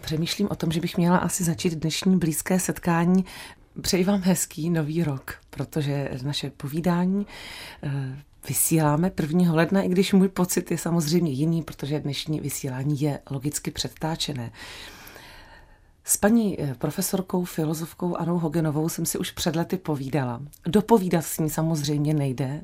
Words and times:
Přemýšlím 0.00 0.48
o 0.50 0.54
tom, 0.54 0.72
že 0.72 0.80
bych 0.80 0.96
měla 0.96 1.16
asi 1.16 1.44
začít 1.44 1.74
dnešní 1.74 2.18
blízké 2.18 2.60
setkání. 2.60 3.24
Přeji 3.80 4.04
vám 4.04 4.20
hezký 4.20 4.70
nový 4.70 5.04
rok, 5.04 5.34
protože 5.50 6.10
naše 6.22 6.50
povídání 6.50 7.26
eh, 7.82 8.18
vysíláme 8.48 9.12
1. 9.20 9.52
ledna, 9.52 9.82
i 9.82 9.88
když 9.88 10.12
můj 10.12 10.28
pocit 10.28 10.70
je 10.70 10.78
samozřejmě 10.78 11.32
jiný, 11.32 11.62
protože 11.62 12.00
dnešní 12.00 12.40
vysílání 12.40 13.00
je 13.00 13.18
logicky 13.30 13.70
předtáčené. 13.70 14.52
S 16.04 16.16
paní 16.16 16.60
eh, 16.60 16.74
profesorkou, 16.78 17.44
filozofkou 17.44 18.16
Anou 18.16 18.38
Hogenovou 18.38 18.88
jsem 18.88 19.06
si 19.06 19.18
už 19.18 19.30
před 19.30 19.56
lety 19.56 19.76
povídala. 19.76 20.40
Dopovídat 20.66 21.24
s 21.24 21.38
ní 21.38 21.50
samozřejmě 21.50 22.14
nejde, 22.14 22.60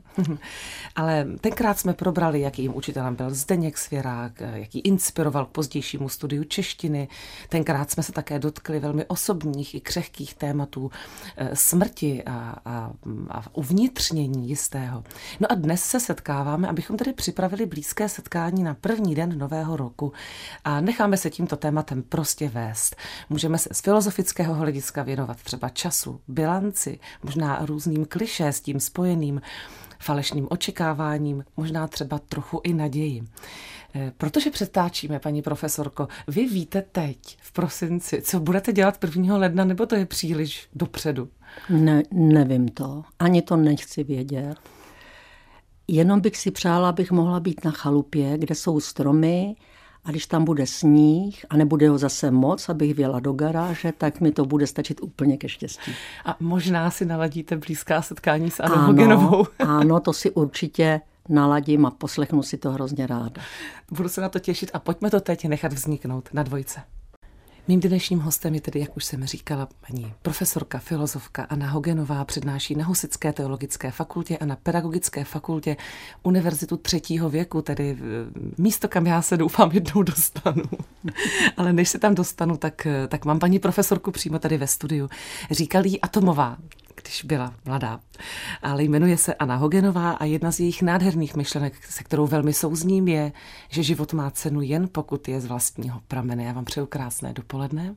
ale 0.96 1.26
tenkrát 1.40 1.78
jsme 1.78 1.94
probrali, 1.94 2.40
jaký 2.40 2.62
jim 2.62 2.74
učitelem 2.74 3.14
byl 3.14 3.34
Zdeněk 3.34 3.78
Svěrák, 3.78 4.42
eh, 4.42 4.58
jaký 4.58 4.80
inspiroval 4.80 5.46
k 5.46 5.50
pozdějšímu 5.50 6.08
studiu 6.08 6.44
češtiny. 6.44 7.08
Tenkrát 7.48 7.90
jsme 7.90 8.02
se 8.02 8.12
také 8.12 8.38
dotkli 8.38 8.80
velmi 8.80 9.04
osobních 9.04 9.74
i 9.74 9.80
křehkých 9.80 10.34
tématů 10.34 10.91
eh, 11.36 11.56
smrti 11.56 12.22
a, 12.24 12.56
a, 12.64 12.92
a 13.30 13.42
uvnitřnění 13.52 14.48
jistého. 14.48 15.05
No 15.41 15.52
a 15.52 15.55
dnes 15.55 15.82
se 15.82 16.00
setkáváme, 16.00 16.68
abychom 16.68 16.96
tedy 16.96 17.12
připravili 17.12 17.66
blízké 17.66 18.08
setkání 18.08 18.62
na 18.62 18.74
první 18.74 19.14
den 19.14 19.38
nového 19.38 19.77
roku 19.77 20.12
a 20.64 20.80
necháme 20.80 21.16
se 21.16 21.30
tímto 21.30 21.56
tématem 21.56 22.02
prostě 22.02 22.48
vést. 22.48 22.96
Můžeme 23.36 23.58
se 23.58 23.68
z 23.72 23.80
filozofického 23.80 24.54
hlediska 24.54 25.02
věnovat 25.02 25.36
třeba 25.42 25.68
času, 25.68 26.20
bilanci, 26.28 26.98
možná 27.22 27.58
různým 27.66 28.06
klišé 28.06 28.52
s 28.52 28.60
tím 28.60 28.80
spojeným, 28.80 29.40
falešným 29.98 30.46
očekáváním, 30.50 31.44
možná 31.56 31.86
třeba 31.86 32.18
trochu 32.18 32.60
i 32.64 32.74
naději. 32.74 33.24
Eh, 33.94 34.12
protože 34.18 34.50
přetáčíme, 34.50 35.18
paní 35.18 35.42
profesorko, 35.42 36.08
vy 36.28 36.46
víte 36.46 36.82
teď, 36.82 37.38
v 37.41 37.52
prosinci, 37.52 38.22
co 38.22 38.41
budete 38.41 38.72
dělat 38.72 39.04
1. 39.04 39.36
ledna, 39.36 39.64
nebo 39.64 39.86
to 39.86 39.94
je 39.94 40.06
příliš 40.06 40.68
dopředu? 40.74 41.28
Ne, 41.70 42.02
nevím 42.12 42.68
to. 42.68 43.05
Ani 43.18 43.42
to 43.42 43.56
nechci 43.56 44.05
vědět. 44.05 44.56
Jenom 45.89 46.20
bych 46.20 46.36
si 46.36 46.50
přála, 46.50 46.89
abych 46.89 47.11
mohla 47.11 47.41
být 47.41 47.64
na 47.64 47.70
chalupě, 47.70 48.39
kde 48.39 48.55
jsou 48.55 48.80
stromy, 48.80 49.56
a 50.06 50.10
když 50.10 50.26
tam 50.26 50.44
bude 50.44 50.66
sníh 50.66 51.46
a 51.50 51.56
nebude 51.56 51.88
ho 51.88 51.98
zase 51.98 52.30
moc, 52.30 52.68
abych 52.68 52.94
věla 52.94 53.20
do 53.20 53.32
garáže, 53.32 53.92
tak 53.98 54.20
mi 54.20 54.32
to 54.32 54.44
bude 54.44 54.66
stačit 54.66 55.00
úplně 55.02 55.36
ke 55.36 55.48
štěstí. 55.48 55.92
A 56.24 56.36
možná 56.40 56.90
si 56.90 57.04
naladíte 57.04 57.56
blízká 57.56 58.02
setkání 58.02 58.50
s 58.50 58.60
Anou 58.60 58.86
Hogenovou. 58.86 59.46
ano, 59.58 60.00
to 60.00 60.12
si 60.12 60.30
určitě 60.30 61.00
naladím 61.28 61.86
a 61.86 61.90
poslechnu 61.90 62.42
si 62.42 62.56
to 62.56 62.70
hrozně 62.70 63.06
ráda. 63.06 63.42
Budu 63.90 64.08
se 64.08 64.20
na 64.20 64.28
to 64.28 64.38
těšit 64.38 64.70
a 64.74 64.78
pojďme 64.78 65.10
to 65.10 65.20
teď 65.20 65.48
nechat 65.48 65.72
vzniknout 65.72 66.28
na 66.32 66.42
dvojce. 66.42 66.80
Mým 67.69 67.81
dnešním 67.81 68.20
hostem 68.20 68.55
je 68.55 68.61
tedy, 68.61 68.81
jak 68.81 68.97
už 68.97 69.05
jsem 69.05 69.25
říkala, 69.25 69.69
paní 69.89 70.12
profesorka, 70.22 70.78
filozofka 70.78 71.42
Anna 71.42 71.70
Hogenová, 71.70 72.25
přednáší 72.25 72.75
na 72.75 72.84
Husické 72.84 73.33
teologické 73.33 73.91
fakultě 73.91 74.39
a 74.39 74.47
na 74.47 74.56
Pedagogické 74.56 75.25
fakultě 75.25 75.77
Univerzitu 76.23 76.77
třetího 76.77 77.31
věku, 77.31 77.62
tedy 77.62 77.98
místo, 78.58 78.89
kam 78.89 79.06
já 79.06 79.23
se 79.23 79.36
doufám 79.36 79.70
jednou 79.73 80.03
dostanu. 80.03 80.62
Ale 81.56 81.73
než 81.73 81.89
se 81.89 81.98
tam 81.98 82.14
dostanu, 82.14 82.56
tak, 82.56 82.86
tak 83.08 83.25
mám 83.25 83.39
paní 83.39 83.58
profesorku 83.58 84.11
přímo 84.11 84.39
tady 84.39 84.58
ve 84.58 84.67
studiu. 84.67 85.08
Říkal 85.51 85.86
jí 85.86 86.01
Atomová, 86.01 86.56
když 87.17 87.25
byla 87.25 87.55
mladá. 87.64 88.00
Ale 88.62 88.84
jmenuje 88.84 89.17
se 89.17 89.34
Anna 89.34 89.56
Hogenová 89.56 90.11
a 90.11 90.25
jedna 90.25 90.53
z 90.53 90.61
jejich 90.61 90.83
nádherných 90.83 91.36
myšlenek, 91.36 91.75
se 91.84 92.05
kterou 92.05 92.27
velmi 92.27 92.53
souzním, 92.53 93.08
je, 93.08 93.33
že 93.69 93.83
život 93.83 94.12
má 94.12 94.31
cenu 94.31 94.62
jen 94.62 94.89
pokud 94.92 95.28
je 95.28 95.41
z 95.41 95.47
vlastního 95.47 96.00
pramene. 96.08 96.45
Já 96.45 96.53
vám 96.53 96.64
přeju 96.64 96.86
krásné 96.86 97.33
dopoledne. 97.33 97.95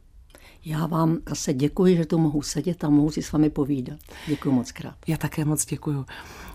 Já 0.66 0.86
vám 0.86 1.18
zase 1.30 1.54
děkuji, 1.54 1.96
že 1.96 2.06
tu 2.06 2.18
mohu 2.18 2.42
sedět 2.42 2.84
a 2.84 2.90
mohu 2.90 3.12
si 3.12 3.22
s 3.22 3.32
vámi 3.32 3.50
povídat. 3.50 4.00
Děkuji 4.28 4.52
moc 4.52 4.72
krát. 4.72 4.96
Já 5.08 5.18
také 5.18 5.46
moc 5.46 5.66
děkuji. 5.66 6.06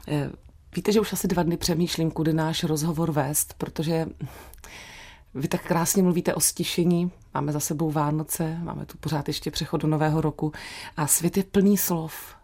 Eh, 0.08 0.30
víte, 0.76 0.92
že 0.92 1.00
už 1.00 1.12
asi 1.12 1.28
dva 1.28 1.42
dny 1.42 1.56
přemýšlím, 1.56 2.10
kudy 2.10 2.32
náš 2.32 2.64
rozhovor 2.64 3.12
vést, 3.12 3.54
protože 3.58 4.06
vy 5.34 5.48
tak 5.48 5.66
krásně 5.66 6.02
mluvíte 6.02 6.34
o 6.34 6.40
stišení, 6.40 7.10
máme 7.34 7.52
za 7.52 7.60
sebou 7.60 7.90
Vánoce, 7.90 8.58
máme 8.62 8.86
tu 8.86 8.98
pořád 8.98 9.28
ještě 9.28 9.50
přechod 9.50 9.80
do 9.80 9.88
nového 9.88 10.20
roku 10.20 10.52
a 10.96 11.06
svět 11.06 11.36
je 11.36 11.44
plný 11.44 11.76
slov. 11.76 12.36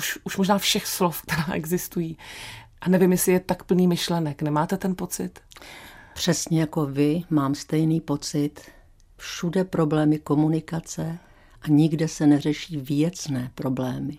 Už, 0.00 0.18
už 0.24 0.36
možná 0.36 0.58
všech 0.58 0.86
slov, 0.86 1.22
která 1.22 1.52
existují. 1.52 2.18
A 2.80 2.88
nevím, 2.88 3.12
jestli 3.12 3.32
je 3.32 3.40
tak 3.40 3.64
plný 3.64 3.88
myšlenek. 3.88 4.42
Nemáte 4.42 4.76
ten 4.76 4.96
pocit? 4.96 5.40
Přesně 6.14 6.60
jako 6.60 6.86
vy 6.86 7.22
mám 7.30 7.54
stejný 7.54 8.00
pocit. 8.00 8.60
Všude 9.16 9.64
problémy 9.64 10.18
komunikace 10.18 11.18
a 11.62 11.68
nikde 11.68 12.08
se 12.08 12.26
neřeší 12.26 12.76
věcné 12.76 13.50
problémy, 13.54 14.18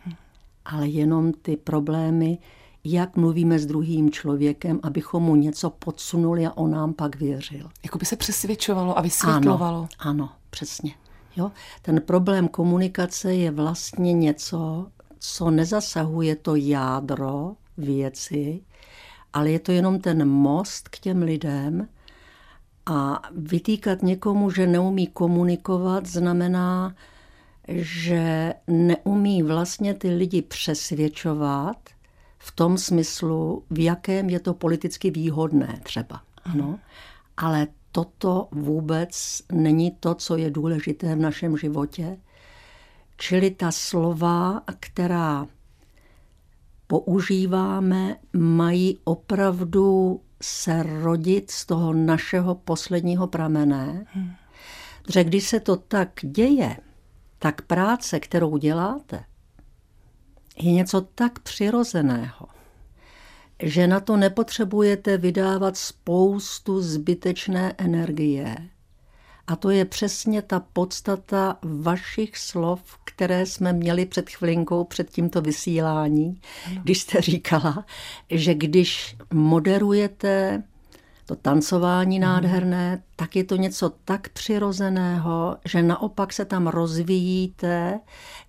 ale 0.66 0.88
jenom 0.88 1.34
ty 1.34 1.58
problémy, 1.58 2.38
jak 2.84 3.16
mluvíme 3.18 3.59
s 3.59 3.66
druhým 3.66 4.12
člověkem, 4.12 4.80
abychom 4.84 5.24
mu 5.24 5.36
něco 5.36 5.70
podsunuli 5.70 6.46
a 6.46 6.58
on 6.58 6.72
nám 6.72 6.94
pak 6.94 7.16
věřil. 7.16 7.70
Jako 7.84 7.97
by 7.97 8.06
se 8.06 8.16
přesvědčovalo 8.16 8.97
a 8.97 9.02
vysvětlovalo. 9.02 9.88
Ano, 10.00 10.20
ano 10.20 10.30
přesně. 10.50 10.94
Jo? 11.36 11.52
Ten 11.81 12.02
problém 12.02 12.47
komunikace 12.47 13.34
je 13.34 13.52
vlastně 13.52 14.14
něco, 14.14 14.88
co 15.24 15.52
nezasahuje 15.52 16.36
to 16.36 16.56
jádro 16.56 17.56
věci, 17.78 18.62
ale 19.34 19.52
je 19.52 19.59
to 19.59 19.72
jenom 19.72 20.00
ten 20.00 20.28
most 20.28 20.90
k 20.90 21.00
těm 21.00 21.22
lidem 21.22 21.88
a 22.86 23.22
vytýkat 23.32 24.04
někomu, 24.04 24.52
že 24.52 24.68
neumí 24.68 25.08
komunikovat, 25.08 26.06
znamená, 26.06 26.96
že 27.68 28.54
neumí 28.68 29.44
vlastně 29.44 29.94
ty 29.94 30.09
lidi 30.09 30.42
přesvědčovat– 30.42 31.78
v 32.44 32.52
tom 32.52 32.78
smyslu, 32.78 33.64
v 33.70 33.84
jakém 33.84 34.30
je 34.30 34.40
to 34.40 34.53
politicky 34.53 35.12
výhodné 35.12 35.80
třeba. 35.84 36.22
Ano. 36.44 36.80
Ale 37.38 37.68
toto 37.92 38.48
vůbec 38.52 39.42
není 39.52 39.92
to, 39.92 40.16
co 40.16 40.38
je 40.38 40.52
důležité 40.52 41.16
v 41.16 41.20
našem 41.20 41.58
životě. 41.58 42.18
Čili 43.22 43.52
ta 43.52 43.72
slova, 43.72 44.62
která 44.80 45.48
používáme, 46.88 48.16
mají 48.34 49.00
opravdu 49.04 50.22
se 50.42 50.84
rodit 50.84 51.52
z 51.52 51.66
toho 51.66 51.94
našeho 51.94 52.56
posledního 52.56 53.28
pramene. 53.28 54.06
Že 55.14 55.24
když 55.24 55.50
se 55.50 55.59
to 55.59 55.76
tak 55.76 56.09
děje, 56.24 56.78
tak 57.40 57.62
práce, 57.62 58.20
kterou 58.20 58.58
děláte, 58.58 59.26
je 60.59 60.72
něco 60.72 61.02
tak 61.02 61.40
přirozeného, 61.40 62.48
že 63.64 63.88
na 63.88 64.00
to 64.00 64.18
nepotřebujete 64.18 65.18
vydávat 65.18 65.78
spoustu 65.78 66.82
zbytečné 66.82 67.74
energie. 67.78 68.56
A 69.47 69.56
to 69.56 69.69
je 69.69 69.85
přesně 69.85 70.41
ta 70.41 70.59
podstata 70.59 71.57
vašich 71.62 72.38
slov, 72.38 72.81
které 73.03 73.46
jsme 73.46 73.74
měli 73.74 74.06
před 74.06 74.29
chvilinkou, 74.29 74.84
před 74.84 75.09
tímto 75.09 75.41
vysílání, 75.41 76.41
když 76.84 77.02
jste 77.02 77.22
říkala, 77.22 77.85
že 78.29 78.53
když 78.53 79.18
moderujete 79.34 80.63
to 81.25 81.35
tancování 81.35 82.19
mhm. 82.19 82.28
nádherné, 82.28 83.03
tak 83.16 83.35
je 83.35 83.44
to 83.44 83.56
něco 83.56 83.91
tak 84.06 84.29
přirozeného, 84.29 85.58
že 85.66 85.84
naopak 85.84 86.34
se 86.34 86.46
tam 86.46 86.68
rozvíjíte 86.68 88.00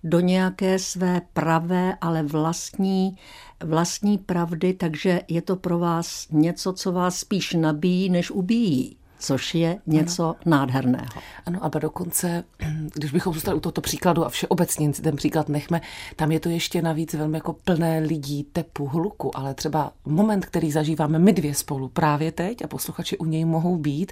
do 0.03 0.19
nějaké 0.19 0.79
své 0.79 1.21
pravé, 1.33 1.97
ale 2.01 2.23
vlastní, 2.23 3.17
vlastní 3.63 4.17
pravdy, 4.17 4.73
takže 4.73 5.21
je 5.27 5.41
to 5.41 5.55
pro 5.55 5.79
vás 5.79 6.27
něco, 6.31 6.73
co 6.73 6.91
vás 6.91 7.19
spíš 7.19 7.53
nabíjí, 7.53 8.09
než 8.09 8.31
ubíjí 8.31 8.97
což 9.23 9.55
je 9.55 9.77
něco 9.87 10.23
ano. 10.23 10.35
nádherného. 10.45 11.21
Ano, 11.45 11.59
a 11.61 11.69
dokonce, 11.69 12.43
když 12.93 13.11
bychom 13.11 13.33
zůstali 13.33 13.57
u 13.57 13.59
tohoto 13.59 13.81
příkladu 13.81 14.25
a 14.25 14.29
všeobecně 14.29 14.93
ten 14.93 15.15
příklad 15.15 15.49
nechme, 15.49 15.81
tam 16.15 16.31
je 16.31 16.39
to 16.39 16.49
ještě 16.49 16.81
navíc 16.81 17.13
velmi 17.13 17.37
jako 17.37 17.53
plné 17.53 17.99
lidí, 17.99 18.43
tepu, 18.43 18.87
hluku, 18.87 19.37
ale 19.37 19.53
třeba 19.53 19.91
moment, 20.05 20.45
který 20.45 20.71
zažíváme 20.71 21.19
my 21.19 21.33
dvě 21.33 21.55
spolu 21.55 21.89
právě 21.89 22.31
teď 22.31 22.63
a 22.63 22.67
posluchači 22.67 23.17
u 23.17 23.25
něj 23.25 23.45
mohou 23.45 23.77
být, 23.77 24.11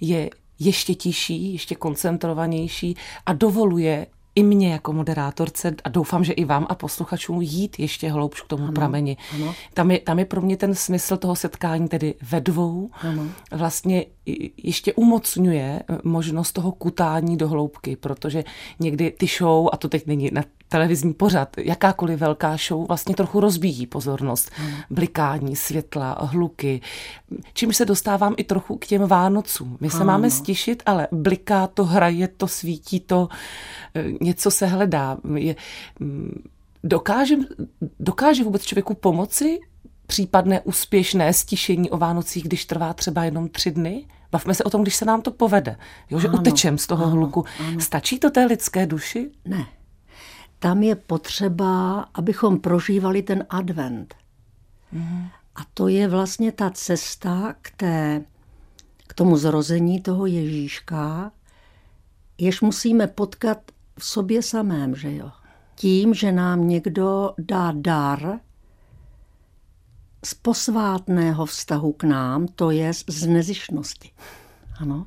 je 0.00 0.30
ještě 0.58 0.94
tišší, 0.94 1.52
ještě 1.52 1.74
koncentrovanější 1.74 2.96
a 3.26 3.32
dovoluje 3.32 4.06
i 4.34 4.42
mě 4.42 4.72
jako 4.72 4.92
moderátorce 4.92 5.74
a 5.84 5.88
doufám, 5.88 6.24
že 6.24 6.32
i 6.32 6.44
vám 6.44 6.66
a 6.68 6.74
posluchačům 6.74 7.42
jít 7.42 7.78
ještě 7.78 8.10
hloubš 8.10 8.40
k 8.40 8.46
tomu 8.46 8.62
ano, 8.62 8.72
prameni. 8.72 9.16
Ano. 9.34 9.54
Tam, 9.74 9.90
je, 9.90 9.98
tam 9.98 10.18
je 10.18 10.24
pro 10.24 10.40
mě 10.40 10.56
ten 10.56 10.74
smysl 10.74 11.16
toho 11.16 11.36
setkání 11.36 11.88
tedy 11.88 12.14
ve 12.22 12.40
dvou. 12.40 12.90
Ano. 12.92 13.28
Vlastně 13.52 14.04
ještě 14.56 14.92
umocňuje 14.92 15.82
možnost 16.04 16.52
toho 16.52 16.72
kutání 16.72 17.36
do 17.36 17.48
hloubky, 17.48 17.96
protože 17.96 18.44
někdy 18.80 19.10
ty 19.10 19.26
show, 19.38 19.68
a 19.72 19.76
to 19.76 19.88
teď 19.88 20.06
není 20.06 20.30
na 20.32 20.42
televizní 20.68 21.14
pořad, 21.14 21.56
jakákoliv 21.58 22.18
velká 22.18 22.56
show 22.68 22.86
vlastně 22.86 23.14
trochu 23.14 23.40
rozbíjí 23.40 23.86
pozornost. 23.86 24.50
Hmm. 24.54 24.74
Blikání, 24.90 25.56
světla, 25.56 26.18
hluky. 26.20 26.80
Čímž 27.54 27.76
se 27.76 27.84
dostávám 27.84 28.34
i 28.36 28.44
trochu 28.44 28.76
k 28.76 28.86
těm 28.86 29.02
Vánocům. 29.02 29.76
My 29.80 29.90
se 29.90 29.96
ano. 29.96 30.06
máme 30.06 30.30
stišit, 30.30 30.82
ale 30.86 31.08
bliká 31.12 31.66
to, 31.66 31.84
hraje 31.84 32.28
to, 32.28 32.48
svítí 32.48 33.00
to, 33.00 33.28
e, 33.94 34.04
něco 34.20 34.50
se 34.50 34.66
hledá. 34.66 35.16
Je, 35.34 35.56
dokáže, 36.84 37.36
dokáže 38.00 38.44
vůbec 38.44 38.62
člověku 38.62 38.94
pomoci 38.94 39.60
případné 40.06 40.60
úspěšné 40.60 41.32
stišení 41.32 41.90
o 41.90 41.96
Vánocích, 41.96 42.44
když 42.44 42.64
trvá 42.64 42.92
třeba 42.92 43.24
jenom 43.24 43.48
tři 43.48 43.70
dny? 43.70 44.04
Bavme 44.34 44.54
se 44.54 44.64
o 44.64 44.70
tom, 44.70 44.82
když 44.82 44.96
se 44.96 45.04
nám 45.04 45.22
to 45.22 45.30
povede, 45.30 45.76
jo, 46.10 46.20
že 46.20 46.28
ano, 46.28 46.38
utečem 46.38 46.78
z 46.78 46.86
toho 46.86 47.04
ano, 47.04 47.14
hluku. 47.14 47.44
Ano. 47.60 47.80
Stačí 47.80 48.18
to 48.18 48.30
té 48.30 48.44
lidské 48.44 48.86
duši? 48.86 49.30
Ne. 49.44 49.66
Tam 50.58 50.82
je 50.82 50.94
potřeba, 50.94 52.00
abychom 52.14 52.60
prožívali 52.60 53.22
ten 53.22 53.46
advent. 53.50 54.14
Mhm. 54.92 55.28
A 55.54 55.60
to 55.74 55.88
je 55.88 56.08
vlastně 56.08 56.52
ta 56.52 56.70
cesta 56.70 57.54
k, 57.62 57.70
té, 57.76 58.24
k 59.06 59.14
tomu 59.14 59.36
zrození 59.36 60.00
toho 60.00 60.26
Ježíška, 60.26 61.32
jež 62.38 62.60
musíme 62.60 63.06
potkat 63.06 63.58
v 63.98 64.04
sobě 64.04 64.42
samém, 64.42 64.96
že 64.96 65.16
jo? 65.16 65.30
Tím, 65.74 66.14
že 66.14 66.32
nám 66.32 66.68
někdo 66.68 67.34
dá 67.38 67.72
dar, 67.76 68.40
z 70.24 70.34
posvátného 70.34 71.46
vztahu 71.46 71.92
k 71.92 72.04
nám, 72.04 72.46
to 72.46 72.70
je 72.70 72.92
z 73.08 73.26
nezišnosti. 73.26 74.10
Ano. 74.80 75.06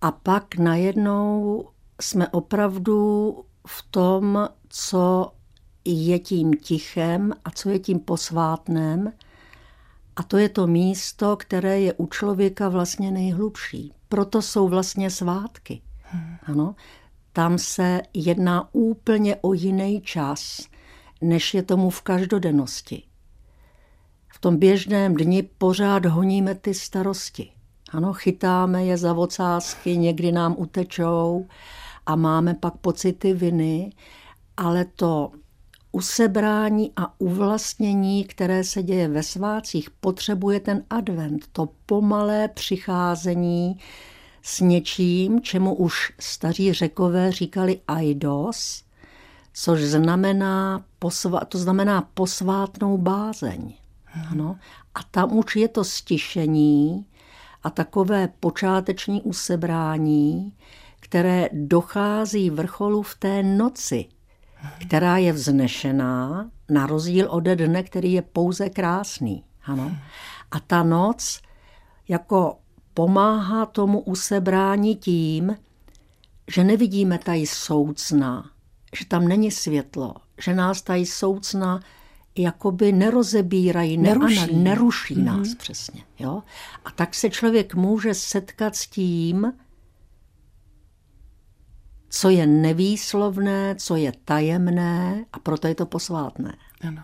A 0.00 0.12
pak 0.12 0.56
najednou 0.56 1.64
jsme 2.00 2.28
opravdu 2.28 3.34
v 3.66 3.86
tom, 3.90 4.48
co 4.68 5.32
je 5.84 6.18
tím 6.18 6.54
tichem 6.54 7.32
a 7.44 7.50
co 7.50 7.70
je 7.70 7.78
tím 7.78 8.00
posvátném. 8.00 9.12
A 10.16 10.22
to 10.22 10.38
je 10.38 10.48
to 10.48 10.66
místo, 10.66 11.36
které 11.36 11.80
je 11.80 11.92
u 11.92 12.06
člověka 12.06 12.68
vlastně 12.68 13.10
nejhlubší. 13.10 13.92
Proto 14.08 14.42
jsou 14.42 14.68
vlastně 14.68 15.10
svátky. 15.10 15.82
Ano. 16.42 16.74
Tam 17.32 17.58
se 17.58 18.02
jedná 18.14 18.68
úplně 18.74 19.36
o 19.36 19.52
jiný 19.52 20.00
čas, 20.00 20.66
než 21.20 21.54
je 21.54 21.62
tomu 21.62 21.90
v 21.90 22.02
každodennosti 22.02 23.07
v 24.38 24.40
tom 24.40 24.56
běžném 24.56 25.14
dni 25.14 25.42
pořád 25.42 26.06
honíme 26.06 26.54
ty 26.54 26.74
starosti. 26.74 27.50
Ano, 27.90 28.12
chytáme 28.12 28.84
je 28.84 28.96
za 28.96 29.12
vocázky, 29.12 29.96
někdy 29.96 30.32
nám 30.32 30.54
utečou 30.58 31.46
a 32.06 32.16
máme 32.16 32.54
pak 32.54 32.76
pocity 32.76 33.32
viny, 33.32 33.92
ale 34.56 34.84
to 34.84 35.32
usebrání 35.92 36.92
a 36.96 37.20
uvlastnění, 37.20 38.24
které 38.24 38.64
se 38.64 38.82
děje 38.82 39.08
ve 39.08 39.22
svácích, 39.22 39.90
potřebuje 39.90 40.60
ten 40.60 40.84
advent, 40.90 41.46
to 41.52 41.68
pomalé 41.86 42.48
přicházení 42.48 43.78
s 44.42 44.60
něčím, 44.60 45.40
čemu 45.40 45.74
už 45.74 46.12
staří 46.20 46.72
řekové 46.72 47.32
říkali 47.32 47.80
aidos, 47.88 48.84
což 49.52 49.80
znamená, 49.80 50.84
posva, 50.98 51.40
to 51.40 51.58
znamená 51.58 52.08
posvátnou 52.14 52.98
bázeň. 52.98 53.74
Ano. 54.30 54.58
A 54.94 55.02
tam 55.02 55.36
už 55.36 55.56
je 55.56 55.68
to 55.68 55.84
stišení 55.84 57.06
a 57.62 57.70
takové 57.70 58.28
počáteční 58.40 59.22
usebrání, 59.22 60.56
které 61.00 61.48
dochází 61.52 62.50
vrcholu 62.50 63.02
v 63.02 63.14
té 63.14 63.42
noci, 63.42 64.08
která 64.80 65.16
je 65.16 65.32
vznešená, 65.32 66.50
na 66.70 66.86
rozdíl 66.86 67.26
ode 67.30 67.56
dne, 67.56 67.82
který 67.82 68.12
je 68.12 68.22
pouze 68.22 68.70
krásný. 68.70 69.44
Ano. 69.64 69.96
A 70.50 70.60
ta 70.60 70.82
noc 70.82 71.40
jako 72.08 72.58
pomáhá 72.94 73.66
tomu 73.66 74.00
usebrání 74.00 74.96
tím, 74.96 75.56
že 76.48 76.64
nevidíme 76.64 77.18
tady 77.18 77.46
soucna, 77.46 78.50
že 78.98 79.04
tam 79.04 79.28
není 79.28 79.50
světlo, 79.50 80.14
že 80.38 80.54
nás 80.54 80.82
tady 80.82 81.06
soucna 81.06 81.80
jakoby 82.38 82.92
nerozebírají, 82.92 83.96
neruší, 83.96 84.54
ne, 84.54 84.62
neruší 84.62 85.16
mm-hmm. 85.16 85.24
nás 85.24 85.54
přesně. 85.54 86.02
Jo? 86.18 86.42
A 86.84 86.90
tak 86.90 87.14
se 87.14 87.30
člověk 87.30 87.74
může 87.74 88.14
setkat 88.14 88.76
s 88.76 88.86
tím, 88.86 89.52
co 92.10 92.30
je 92.30 92.46
nevýslovné, 92.46 93.74
co 93.78 93.96
je 93.96 94.12
tajemné 94.24 95.24
a 95.32 95.38
proto 95.38 95.66
je 95.68 95.74
to 95.74 95.86
posvátné. 95.86 96.56
Ano. 96.80 97.02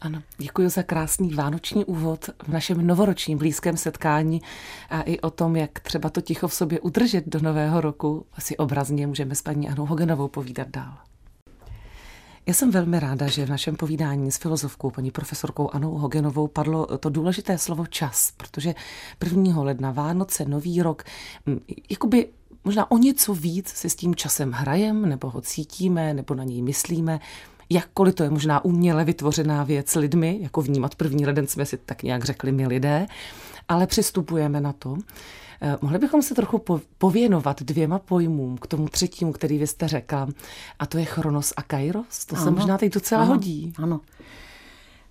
Ano, 0.00 0.22
děkuji 0.38 0.68
za 0.68 0.82
krásný 0.82 1.34
vánoční 1.34 1.84
úvod 1.84 2.30
v 2.42 2.48
našem 2.48 2.86
novoročním 2.86 3.38
blízkém 3.38 3.76
setkání 3.76 4.42
a 4.90 5.02
i 5.02 5.20
o 5.20 5.30
tom, 5.30 5.56
jak 5.56 5.80
třeba 5.80 6.10
to 6.10 6.20
ticho 6.20 6.48
v 6.48 6.54
sobě 6.54 6.80
udržet 6.80 7.24
do 7.26 7.40
nového 7.40 7.80
roku. 7.80 8.26
Asi 8.32 8.56
obrazně 8.56 9.06
můžeme 9.06 9.34
s 9.34 9.42
paní 9.42 9.68
Anou 9.68 9.86
Hogenovou 9.86 10.28
povídat 10.28 10.68
dál. 10.68 10.98
Já 12.48 12.54
jsem 12.54 12.70
velmi 12.70 13.00
ráda, 13.00 13.26
že 13.26 13.46
v 13.46 13.50
našem 13.50 13.76
povídání 13.76 14.32
s 14.32 14.36
filozofkou, 14.36 14.90
paní 14.90 15.10
profesorkou 15.10 15.70
Anou 15.72 15.90
Hogenovou, 15.90 16.46
padlo 16.46 16.86
to 16.98 17.10
důležité 17.10 17.58
slovo 17.58 17.86
čas, 17.86 18.32
protože 18.36 18.74
1. 19.24 19.62
ledna 19.62 19.90
Vánoce, 19.90 20.44
Nový 20.44 20.82
rok, 20.82 21.02
jakoby 21.90 22.28
možná 22.64 22.90
o 22.90 22.98
něco 22.98 23.34
víc 23.34 23.68
si 23.68 23.90
s 23.90 23.96
tím 23.96 24.14
časem 24.14 24.52
hrajem, 24.52 25.08
nebo 25.08 25.30
ho 25.30 25.40
cítíme, 25.40 26.14
nebo 26.14 26.34
na 26.34 26.44
něj 26.44 26.62
myslíme, 26.62 27.20
jakkoliv 27.70 28.14
to 28.14 28.22
je 28.22 28.30
možná 28.30 28.64
uměle 28.64 29.04
vytvořená 29.04 29.64
věc 29.64 29.94
lidmi, 29.94 30.38
jako 30.40 30.62
vnímat 30.62 30.94
první 30.94 31.26
leden 31.26 31.46
jsme 31.46 31.66
si 31.66 31.76
tak 31.76 32.02
nějak 32.02 32.24
řekli 32.24 32.52
my 32.52 32.66
lidé, 32.66 33.06
ale 33.68 33.86
přistupujeme 33.86 34.60
na 34.60 34.72
to. 34.72 34.96
Eh, 35.60 35.76
mohli 35.82 35.98
bychom 35.98 36.22
se 36.22 36.34
trochu 36.34 36.64
pověnovat 36.98 37.62
dvěma 37.62 37.98
pojmům, 37.98 38.58
k 38.58 38.66
tomu 38.66 38.88
třetímu, 38.88 39.32
který 39.32 39.58
vy 39.58 39.66
jste 39.66 39.88
řekla, 39.88 40.28
a 40.78 40.86
to 40.86 40.98
je 40.98 41.04
Chronos 41.04 41.52
a 41.56 41.62
Kairos. 41.62 42.26
To 42.26 42.36
ano, 42.36 42.44
se 42.44 42.50
možná 42.50 42.78
teď 42.78 42.94
docela 42.94 43.22
ano, 43.22 43.34
hodí. 43.34 43.72
Ano. 43.78 44.00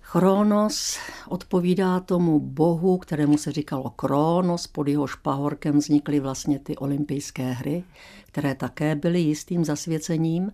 Chronos 0.00 0.98
odpovídá 1.28 2.00
tomu 2.00 2.40
bohu, 2.40 2.98
kterému 2.98 3.38
se 3.38 3.52
říkalo 3.52 3.90
Kronos, 3.90 4.66
pod 4.66 4.88
jeho 4.88 5.06
špahorkem 5.06 5.78
vznikly 5.78 6.20
vlastně 6.20 6.58
ty 6.58 6.76
olympijské 6.76 7.52
hry, 7.52 7.84
které 8.26 8.54
také 8.54 8.94
byly 8.94 9.20
jistým 9.20 9.64
zasvěcením. 9.64 10.52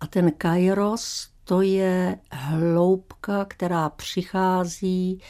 A 0.00 0.06
ten 0.06 0.32
Kairos, 0.38 1.28
to 1.44 1.60
je 1.60 2.18
hloubka, 2.32 3.44
která 3.44 3.88
přichází 3.88 5.20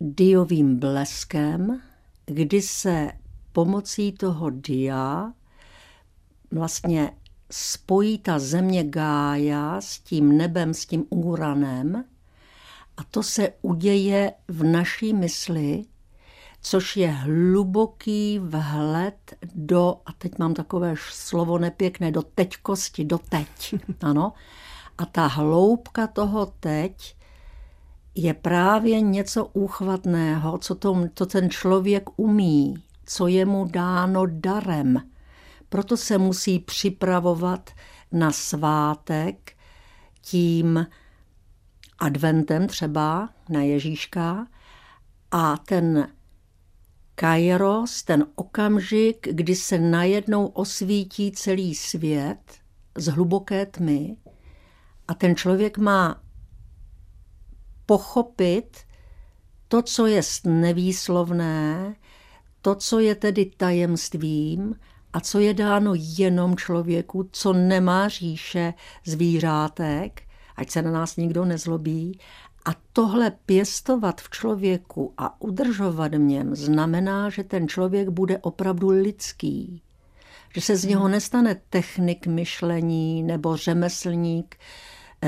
diovým 0.00 0.78
bleskem, 0.78 1.80
kdy 2.26 2.62
se 2.62 3.12
pomocí 3.52 4.12
toho 4.12 4.50
dia 4.50 5.32
vlastně 6.50 7.12
spojí 7.50 8.18
ta 8.18 8.38
země 8.38 8.84
Gája 8.84 9.80
s 9.80 9.98
tím 9.98 10.36
nebem, 10.36 10.74
s 10.74 10.86
tím 10.86 11.04
Uranem 11.10 12.04
a 12.96 13.04
to 13.04 13.22
se 13.22 13.52
uděje 13.62 14.32
v 14.48 14.64
naší 14.64 15.12
mysli, 15.12 15.84
což 16.62 16.96
je 16.96 17.10
hluboký 17.10 18.38
vhled 18.38 19.34
do, 19.54 19.96
a 20.06 20.12
teď 20.12 20.38
mám 20.38 20.54
takové 20.54 20.94
slovo 20.98 21.58
nepěkné, 21.58 22.12
do 22.12 22.22
teďkosti, 22.22 23.04
do 23.04 23.18
teď. 23.18 23.74
Ano. 24.00 24.32
A 24.98 25.06
ta 25.06 25.26
hloubka 25.26 26.06
toho 26.06 26.46
teď 26.46 27.16
je 28.14 28.34
právě 28.34 29.00
něco 29.00 29.46
úchvatného, 29.46 30.58
co, 30.58 30.74
to, 30.74 31.08
to 31.14 31.26
ten 31.26 31.50
člověk 31.50 32.04
umí, 32.16 32.74
co 33.06 33.26
je 33.26 33.46
mu 33.46 33.64
dáno 33.64 34.26
darem. 34.26 35.02
Proto 35.68 35.96
se 35.96 36.18
musí 36.18 36.58
připravovat 36.58 37.70
na 38.12 38.32
svátek 38.32 39.52
tím 40.22 40.86
adventem 41.98 42.66
třeba 42.66 43.28
na 43.48 43.62
Ježíška 43.62 44.46
a 45.30 45.56
ten 45.56 46.08
kairos, 47.14 48.02
ten 48.02 48.26
okamžik, 48.34 49.28
kdy 49.30 49.56
se 49.56 49.78
najednou 49.78 50.46
osvítí 50.46 51.32
celý 51.32 51.74
svět 51.74 52.54
z 52.96 53.06
hluboké 53.06 53.66
tmy 53.66 54.16
a 55.08 55.14
ten 55.14 55.36
člověk 55.36 55.78
má 55.78 56.22
pochopit 57.90 58.76
to, 59.68 59.82
co 59.82 60.06
je 60.06 60.22
nevýslovné, 60.44 61.94
to, 62.62 62.74
co 62.74 62.98
je 62.98 63.14
tedy 63.14 63.50
tajemstvím 63.56 64.74
a 65.12 65.20
co 65.20 65.38
je 65.38 65.54
dáno 65.54 65.92
jenom 65.96 66.56
člověku, 66.56 67.28
co 67.32 67.52
nemá 67.52 68.08
říše 68.08 68.74
zvířátek, 69.06 70.22
ať 70.56 70.70
se 70.70 70.82
na 70.82 70.90
nás 70.90 71.16
nikdo 71.16 71.44
nezlobí, 71.44 72.18
A 72.64 72.70
tohle 72.92 73.30
pěstovat 73.30 74.20
v 74.20 74.30
člověku 74.30 75.14
a 75.18 75.42
udržovat 75.42 76.14
v 76.14 76.18
něm 76.18 76.54
znamená, 76.54 77.30
že 77.30 77.44
ten 77.44 77.68
člověk 77.68 78.08
bude 78.08 78.38
opravdu 78.38 78.88
lidský. 78.88 79.82
Že 80.54 80.60
se 80.60 80.76
z 80.76 80.84
něho 80.84 81.08
nestane 81.08 81.60
technik 81.70 82.26
myšlení 82.26 83.22
nebo 83.22 83.56
řemeslník 83.56 84.56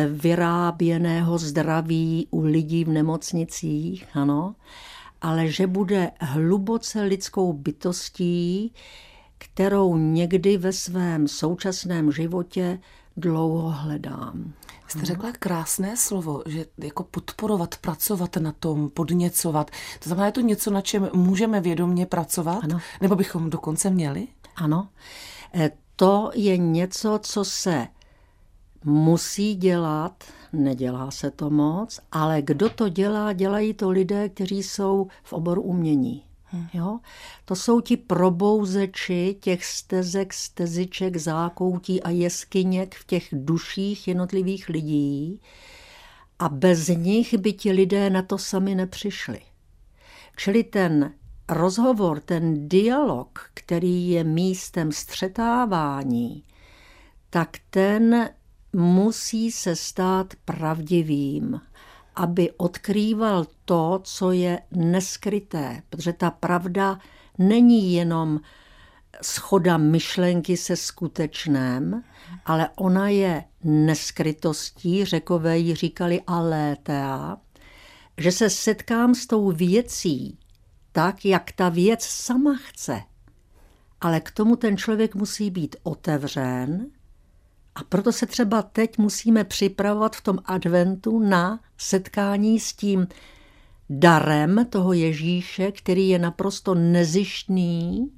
vyráběného 0.08 1.38
zdraví 1.38 2.28
u 2.30 2.40
lidí 2.40 2.84
v 2.84 2.88
nemocnicích, 2.88 4.16
ano, 4.16 4.54
ale 5.20 5.48
že 5.48 5.66
bude 5.66 6.10
hluboce 6.20 7.02
lidskou 7.02 7.52
bytostí, 7.52 8.72
kterou 9.38 9.96
někdy 9.96 10.56
ve 10.56 10.72
svém 10.72 11.28
současném 11.28 12.12
životě 12.12 12.78
dlouho 13.16 13.70
hledám. 13.70 14.52
Jste 14.88 15.04
řekla 15.04 15.32
krásné 15.32 15.96
slovo, 15.96 16.42
že 16.46 16.66
jako 16.78 17.04
podporovat, 17.04 17.76
pracovat 17.76 18.36
na 18.36 18.52
tom, 18.52 18.90
podněcovat. 18.90 19.70
To 19.98 20.08
znamená, 20.08 20.26
je 20.26 20.32
to 20.32 20.40
něco, 20.40 20.70
na 20.70 20.80
čem 20.80 21.10
můžeme 21.12 21.60
vědomě 21.60 22.06
pracovat? 22.06 22.64
Ano. 22.64 22.80
Nebo 23.00 23.16
bychom 23.16 23.50
dokonce 23.50 23.90
měli? 23.90 24.28
Ano. 24.56 24.88
E, 25.54 25.70
to 25.96 26.30
je 26.34 26.56
něco, 26.56 27.20
co 27.22 27.44
se 27.44 27.88
musí 28.84 29.54
dělat, 29.54 30.24
nedělá 30.52 31.10
se 31.10 31.30
to 31.30 31.50
moc, 31.50 32.00
ale 32.12 32.42
kdo 32.42 32.68
to 32.68 32.88
dělá, 32.88 33.32
dělají 33.32 33.74
to 33.74 33.90
lidé, 33.90 34.28
kteří 34.28 34.62
jsou 34.62 35.06
v 35.22 35.32
oboru 35.32 35.62
umění. 35.62 36.24
Hmm. 36.44 36.66
Jo? 36.74 36.98
To 37.44 37.56
jsou 37.56 37.80
ti 37.80 37.96
probouzeči 37.96 39.36
těch 39.40 39.64
stezek, 39.64 40.32
steziček, 40.32 41.16
zákoutí 41.16 42.02
a 42.02 42.10
jeskyněk 42.10 42.94
v 42.94 43.06
těch 43.06 43.28
duších 43.32 44.08
jednotlivých 44.08 44.68
lidí 44.68 45.40
a 46.38 46.48
bez 46.48 46.88
nich 46.88 47.34
by 47.38 47.52
ti 47.52 47.72
lidé 47.72 48.10
na 48.10 48.22
to 48.22 48.38
sami 48.38 48.74
nepřišli. 48.74 49.40
Čili 50.36 50.64
ten 50.64 51.12
rozhovor, 51.48 52.20
ten 52.20 52.68
dialog, 52.68 53.50
který 53.54 54.08
je 54.08 54.24
místem 54.24 54.92
střetávání, 54.92 56.44
tak 57.30 57.48
ten 57.70 58.30
musí 58.72 59.52
se 59.52 59.76
stát 59.76 60.34
pravdivým 60.44 61.60
aby 62.16 62.50
odkrýval 62.50 63.46
to, 63.64 64.00
co 64.04 64.32
je 64.32 64.60
neskryté, 64.70 65.82
protože 65.90 66.12
ta 66.12 66.30
pravda 66.30 66.98
není 67.38 67.94
jenom 67.94 68.40
schoda 69.22 69.76
myšlenky 69.76 70.56
se 70.56 70.76
skutečném, 70.76 72.04
ale 72.44 72.68
ona 72.76 73.08
je 73.08 73.44
neskrytostí, 73.64 75.04
řekové 75.04 75.58
ji 75.58 75.74
říkali 75.74 76.22
alétea, 76.26 77.36
že 78.18 78.32
se 78.32 78.50
setkám 78.50 79.14
s 79.14 79.26
tou 79.26 79.50
věcí 79.50 80.38
tak, 80.92 81.24
jak 81.24 81.52
ta 81.52 81.68
věc 81.68 82.04
sama 82.04 82.54
chce. 82.56 83.02
Ale 84.00 84.20
k 84.20 84.30
tomu 84.30 84.56
ten 84.56 84.76
člověk 84.76 85.14
musí 85.14 85.50
být 85.50 85.76
otevřen, 85.82 86.90
a 87.74 87.84
proto 87.84 88.12
se 88.12 88.26
třeba 88.26 88.62
teď 88.62 88.98
musíme 88.98 89.44
připravovat 89.44 90.16
v 90.16 90.20
tom 90.20 90.38
adventu 90.44 91.18
na 91.18 91.60
setkání 91.78 92.60
s 92.60 92.72
tím 92.72 93.06
darem 93.90 94.66
toho 94.70 94.92
Ježíše, 94.92 95.72
který 95.72 96.08
je 96.08 96.18
naprosto 96.18 96.74
nezištný 96.74 98.12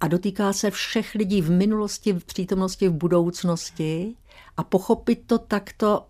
a 0.00 0.08
dotýká 0.08 0.52
se 0.52 0.70
všech 0.70 1.14
lidí 1.14 1.42
v 1.42 1.50
minulosti, 1.50 2.12
v 2.12 2.24
přítomnosti, 2.24 2.88
v 2.88 2.92
budoucnosti 2.92 4.14
a 4.56 4.64
pochopit 4.64 5.22
to 5.26 5.38
takto 5.38 6.06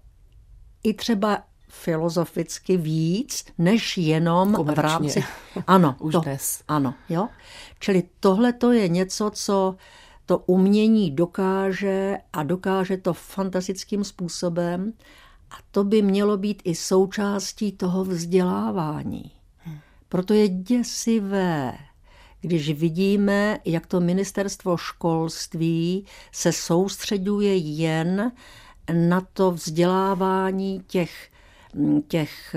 i 0.82 0.94
třeba 0.94 1.38
filozoficky 1.68 2.76
víc, 2.76 3.44
než 3.58 3.98
jenom 3.98 4.54
Komerčně. 4.54 4.82
v 4.82 4.84
rámci... 4.84 5.24
Ano, 5.66 5.96
Už 6.00 6.12
to, 6.12 6.20
dnes. 6.20 6.62
Ano, 6.68 6.94
jo. 7.08 7.28
Čili 7.78 8.02
tohle 8.20 8.52
to 8.52 8.72
je 8.72 8.88
něco, 8.88 9.30
co 9.34 9.76
to 10.26 10.38
umění 10.38 11.10
dokáže 11.10 12.16
a 12.32 12.42
dokáže 12.42 12.96
to 12.96 13.14
fantastickým 13.14 14.04
způsobem 14.04 14.92
a 15.50 15.54
to 15.70 15.84
by 15.84 16.02
mělo 16.02 16.36
být 16.36 16.62
i 16.64 16.74
součástí 16.74 17.72
toho 17.72 18.04
vzdělávání. 18.04 19.30
Proto 20.08 20.34
je 20.34 20.48
děsivé, 20.48 21.78
když 22.40 22.70
vidíme, 22.70 23.58
jak 23.64 23.86
to 23.86 24.00
ministerstvo 24.00 24.76
školství 24.76 26.06
se 26.32 26.52
soustředuje 26.52 27.56
jen 27.56 28.32
na 28.92 29.20
to 29.32 29.50
vzdělávání 29.50 30.82
těch, 30.86 31.30
těch 32.08 32.56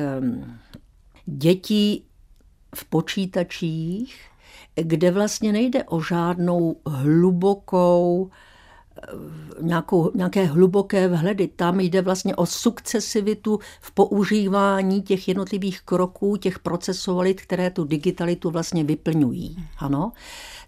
dětí 1.26 2.04
v 2.76 2.86
počítačích, 2.86 4.22
kde 4.82 5.12
vlastně 5.12 5.54
nejde 5.54 5.84
o 5.84 6.02
žádnou 6.02 6.76
hlubokou, 6.86 8.30
nějakou, 9.62 10.12
nějaké 10.16 10.46
hluboké 10.46 11.08
vhledy. 11.08 11.48
Tam 11.48 11.80
jde 11.80 12.02
vlastně 12.02 12.36
o 12.36 12.46
sukcesivitu 12.46 13.60
v 13.82 13.92
používání 13.92 15.02
těch 15.02 15.28
jednotlivých 15.28 15.82
kroků, 15.82 16.38
těch 16.38 16.60
procesovalit, 16.60 17.42
které 17.42 17.70
tu 17.70 17.84
digitalitu 17.84 18.50
vlastně 18.50 18.84
vyplňují. 18.84 19.58
Ano. 19.78 20.12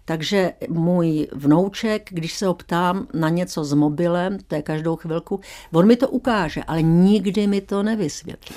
Takže 0.04 0.52
můj 0.68 1.28
vnouček, 1.32 2.08
když 2.12 2.34
se 2.34 2.46
ho 2.46 2.54
ptám 2.54 3.06
na 3.14 3.28
něco 3.28 3.64
s 3.64 3.72
mobilem, 3.72 4.38
to 4.48 4.54
je 4.54 4.62
každou 4.62 4.96
chvilku, 4.96 5.40
on 5.72 5.86
mi 5.86 5.96
to 5.96 6.08
ukáže, 6.08 6.62
ale 6.64 6.82
nikdy 6.82 7.46
mi 7.46 7.60
to 7.60 7.82
nevysvětlí. 7.82 8.56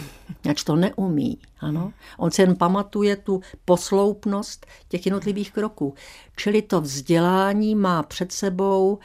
Ač 0.50 0.64
to 0.64 0.76
neumí. 0.76 1.38
Ano? 1.60 1.94
On 2.18 2.32
si 2.32 2.42
jen 2.42 2.56
pamatuje 2.56 3.16
tu 3.16 3.42
posloupnost 3.66 4.66
těch 4.90 5.06
jednotlivých 5.06 5.52
kroků. 5.52 5.94
Čili 6.36 6.62
to 6.62 6.82
vzdělání 6.82 7.76
má 7.76 8.04
před 8.04 8.32
sebou 8.32 9.00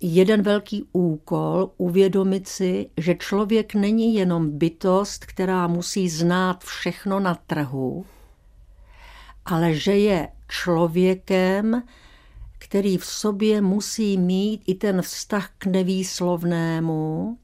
jeden 0.00 0.42
velký 0.42 0.84
úkol 0.92 1.70
uvědomit 1.76 2.48
si, 2.48 2.90
že 2.96 3.14
člověk 3.14 3.74
není 3.74 4.14
jenom 4.14 4.58
bytost, 4.58 5.24
která 5.24 5.66
musí 5.66 6.08
znát 6.08 6.64
všechno 6.64 7.20
na 7.20 7.34
trhu, 7.34 8.06
ale 9.44 9.74
že 9.74 9.96
je 9.96 10.28
člověkem, 10.48 11.82
který 12.58 12.98
v 12.98 13.04
sobě 13.04 13.60
musí 13.60 14.18
mít 14.18 14.62
i 14.66 14.74
ten 14.74 15.02
vztah 15.02 15.50
k 15.58 15.66
nevýslovnému, 15.66 17.38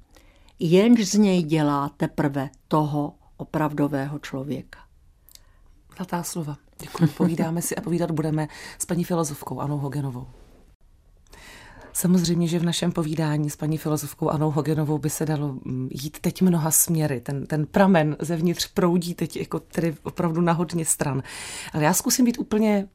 jenž 0.58 1.08
z 1.08 1.14
něj 1.14 1.42
dělá 1.42 1.88
teprve 1.88 2.50
toho 2.68 3.14
opravdového 3.36 4.18
člověka. 4.18 4.78
Zlatá 5.96 6.22
slova. 6.22 6.56
Děkuji. 6.82 7.06
Povídáme 7.06 7.62
si 7.62 7.76
a 7.76 7.80
povídat 7.80 8.10
budeme 8.10 8.48
s 8.78 8.86
paní 8.86 9.04
filozofkou 9.04 9.60
Anou 9.60 9.78
Hogenovou. 9.78 10.26
Samozřejmě, 11.96 12.48
že 12.48 12.58
v 12.58 12.64
našem 12.64 12.92
povídání 12.92 13.50
s 13.50 13.56
paní 13.56 13.78
filozofkou 13.78 14.30
Anou 14.30 14.50
Hogenovou 14.50 14.98
by 14.98 15.10
se 15.10 15.26
dalo 15.26 15.52
mm, 15.52 15.88
jít 15.92 16.18
teď 16.20 16.42
mnoha 16.42 16.70
směry. 16.70 17.20
Ten, 17.20 17.46
ten 17.46 17.66
pramen 17.66 18.16
zevnitř 18.20 18.68
proudí 18.74 19.14
teď 19.14 19.36
jako 19.36 19.60
tedy 19.60 19.94
opravdu 20.02 20.40
na 20.40 20.52
hodně 20.52 20.84
stran. 20.84 21.22
Ale 21.72 21.84
já 21.84 21.94
zkusím 21.94 22.24
být 22.24 22.38
úplně 22.38 22.88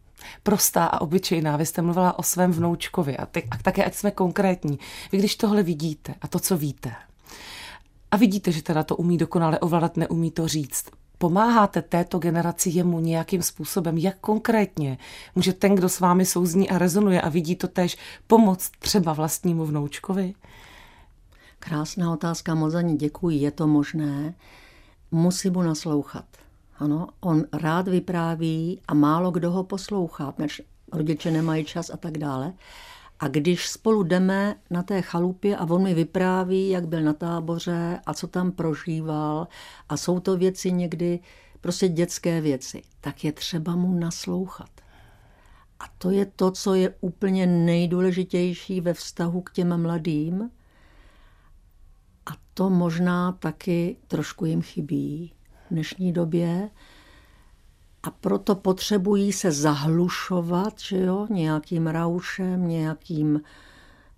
prostá 0.44 0.86
a 0.86 1.02
obyčejná. 1.02 1.58
Vy 1.58 1.66
jste 1.66 1.82
mluvila 1.82 2.20
o 2.20 2.24
svém 2.24 2.52
vnoučkovi 2.52 3.18
a, 3.18 3.26
ty, 3.26 3.48
a 3.52 3.58
také, 3.58 3.86
ať 3.86 3.96
jsme 3.96 4.12
konkrétní. 4.12 4.80
Vy 5.12 5.18
když 5.18 5.36
tohle 5.36 5.64
vidíte 5.64 6.16
a 6.22 6.28
to, 6.28 6.40
co 6.40 6.58
víte, 6.58 6.92
a 8.12 8.18
vidíte, 8.18 8.52
že 8.52 8.64
teda 8.64 8.84
to 8.84 8.96
umí 8.96 9.18
dokonale 9.18 9.60
ovládat, 9.60 9.98
neumí 9.98 10.32
to 10.32 10.48
říct, 10.48 10.86
pomáháte 11.22 11.82
této 11.82 12.20
generaci 12.20 12.70
jemu 12.70 13.00
nějakým 13.00 13.42
způsobem, 13.42 13.98
jak 13.98 14.18
konkrétně 14.22 14.98
může 15.36 15.54
ten, 15.54 15.76
kdo 15.76 15.90
s 15.90 16.00
vámi 16.00 16.26
souzní 16.26 16.70
a 16.70 16.78
rezonuje 16.78 17.22
a 17.22 17.30
vidí 17.30 17.56
to 17.56 17.68
tež, 17.68 17.98
pomoct 18.28 18.72
třeba 18.80 19.14
vlastnímu 19.14 19.66
vnoučkovi? 19.66 20.34
Krásná 21.60 22.14
otázka, 22.14 22.56
moc 22.56 22.72
za 22.72 22.82
ní 22.82 22.98
děkuji, 22.98 23.42
je 23.42 23.52
to 23.52 23.68
možné. 23.68 24.34
Musí 25.12 25.50
mu 25.50 25.62
naslouchat. 25.62 26.26
Ano, 26.80 27.08
on 27.20 27.44
rád 27.54 27.88
vypráví 27.88 28.82
a 28.88 28.94
málo 28.94 29.32
kdo 29.32 29.52
ho 29.52 29.64
poslouchá, 29.64 30.34
než 30.38 30.62
rodiče 30.94 31.32
nemají 31.32 31.66
čas 31.66 31.90
a 31.90 31.98
tak 31.98 32.18
dále. 32.18 32.54
A 33.22 33.28
když 33.28 33.70
spolu 33.70 34.04
jdeme 34.04 34.56
na 34.70 34.84
té 34.84 35.02
chalupě 35.02 35.58
a 35.58 35.66
on 35.66 35.84
mi 35.84 35.94
vypráví, 35.94 36.70
jak 36.70 36.88
byl 36.88 37.02
na 37.02 37.14
táboře 37.14 38.00
a 38.06 38.14
co 38.14 38.28
tam 38.28 38.52
prožíval 38.52 39.48
a 39.90 39.98
jsou 39.98 40.20
to 40.20 40.38
věci 40.38 40.72
někdy 40.72 41.20
prostě 41.62 41.88
dětské 41.88 42.42
věci, 42.42 42.82
tak 43.02 43.24
je 43.24 43.32
třeba 43.32 43.76
mu 43.76 44.00
naslouchat. 44.00 44.70
A 45.80 45.84
to 45.98 46.10
je 46.10 46.26
to, 46.26 46.52
co 46.52 46.74
je 46.74 46.96
úplně 47.02 47.48
nejdůležitější 47.48 48.82
ve 48.82 48.94
vztahu 48.94 49.42
k 49.42 49.52
těm 49.52 49.82
mladým. 49.82 50.52
A 52.26 52.32
to 52.54 52.70
možná 52.70 53.32
taky 53.32 53.98
trošku 54.08 54.46
jim 54.46 54.62
chybí 54.62 55.34
v 55.68 55.74
dnešní 55.74 56.14
době, 56.14 56.70
a 58.04 58.12
proto 58.12 58.56
potřebují 58.56 59.34
se 59.34 59.52
zahlušovat, 59.52 60.80
že 60.80 60.98
jo, 60.98 61.28
nějakým 61.30 61.88
raušem, 61.88 62.68
nějakým 62.68 63.42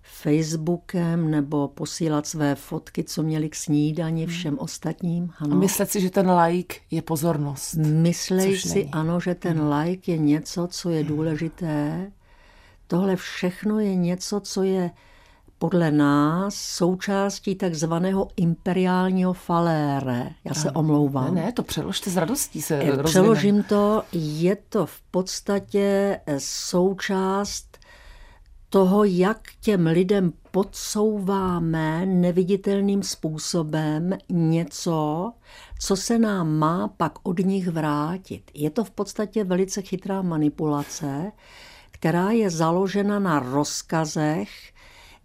Facebookem 0.02 1.30
nebo 1.30 1.68
posílat 1.68 2.26
své 2.26 2.54
fotky, 2.54 3.04
co 3.04 3.22
měli 3.22 3.48
k 3.48 3.54
snídani 3.54 4.26
všem 4.26 4.50
hmm. 4.50 4.58
ostatním. 4.58 5.30
Ano. 5.38 5.56
A 5.56 5.58
myslet 5.58 5.90
si, 5.90 6.00
že 6.00 6.10
ten 6.10 6.30
like 6.30 6.76
je 6.90 7.02
pozornost. 7.02 7.74
Myslej 7.74 8.56
si, 8.56 8.78
není. 8.78 8.90
ano, 8.90 9.20
že 9.20 9.34
ten 9.34 9.58
hmm. 9.58 9.72
like 9.72 10.12
je 10.12 10.18
něco, 10.18 10.66
co 10.70 10.90
je 10.90 11.04
důležité. 11.04 12.10
Tohle 12.86 13.16
všechno 13.16 13.80
je 13.80 13.94
něco, 13.94 14.40
co 14.40 14.62
je 14.62 14.90
podle 15.64 15.90
nás 15.90 16.54
součástí 16.54 17.54
takzvaného 17.54 18.28
imperiálního 18.36 19.32
falére. 19.32 20.30
Já 20.44 20.54
se 20.54 20.70
omlouvám. 20.70 21.34
Ne, 21.34 21.42
ne, 21.42 21.52
to 21.52 21.62
přeložte 21.62 22.10
s 22.10 22.16
radostí 22.16 22.62
se 22.62 22.82
eh, 22.82 23.02
Přeložím 23.02 23.62
to, 23.62 24.02
je 24.12 24.56
to 24.68 24.86
v 24.86 25.00
podstatě 25.10 26.20
eh, 26.26 26.40
součást 26.40 27.78
toho, 28.68 29.04
jak 29.04 29.40
těm 29.60 29.86
lidem 29.86 30.32
podsouváme 30.50 32.06
neviditelným 32.06 33.02
způsobem 33.02 34.10
něco, 34.28 35.32
co 35.80 35.96
se 35.96 36.18
nám 36.18 36.58
má 36.58 36.88
pak 36.88 37.12
od 37.22 37.38
nich 37.38 37.68
vrátit. 37.68 38.50
Je 38.54 38.70
to 38.70 38.84
v 38.84 38.90
podstatě 38.90 39.44
velice 39.44 39.82
chytrá 39.82 40.22
manipulace, 40.22 41.32
která 41.90 42.30
je 42.30 42.50
založena 42.50 43.18
na 43.18 43.38
rozkazech, 43.38 44.73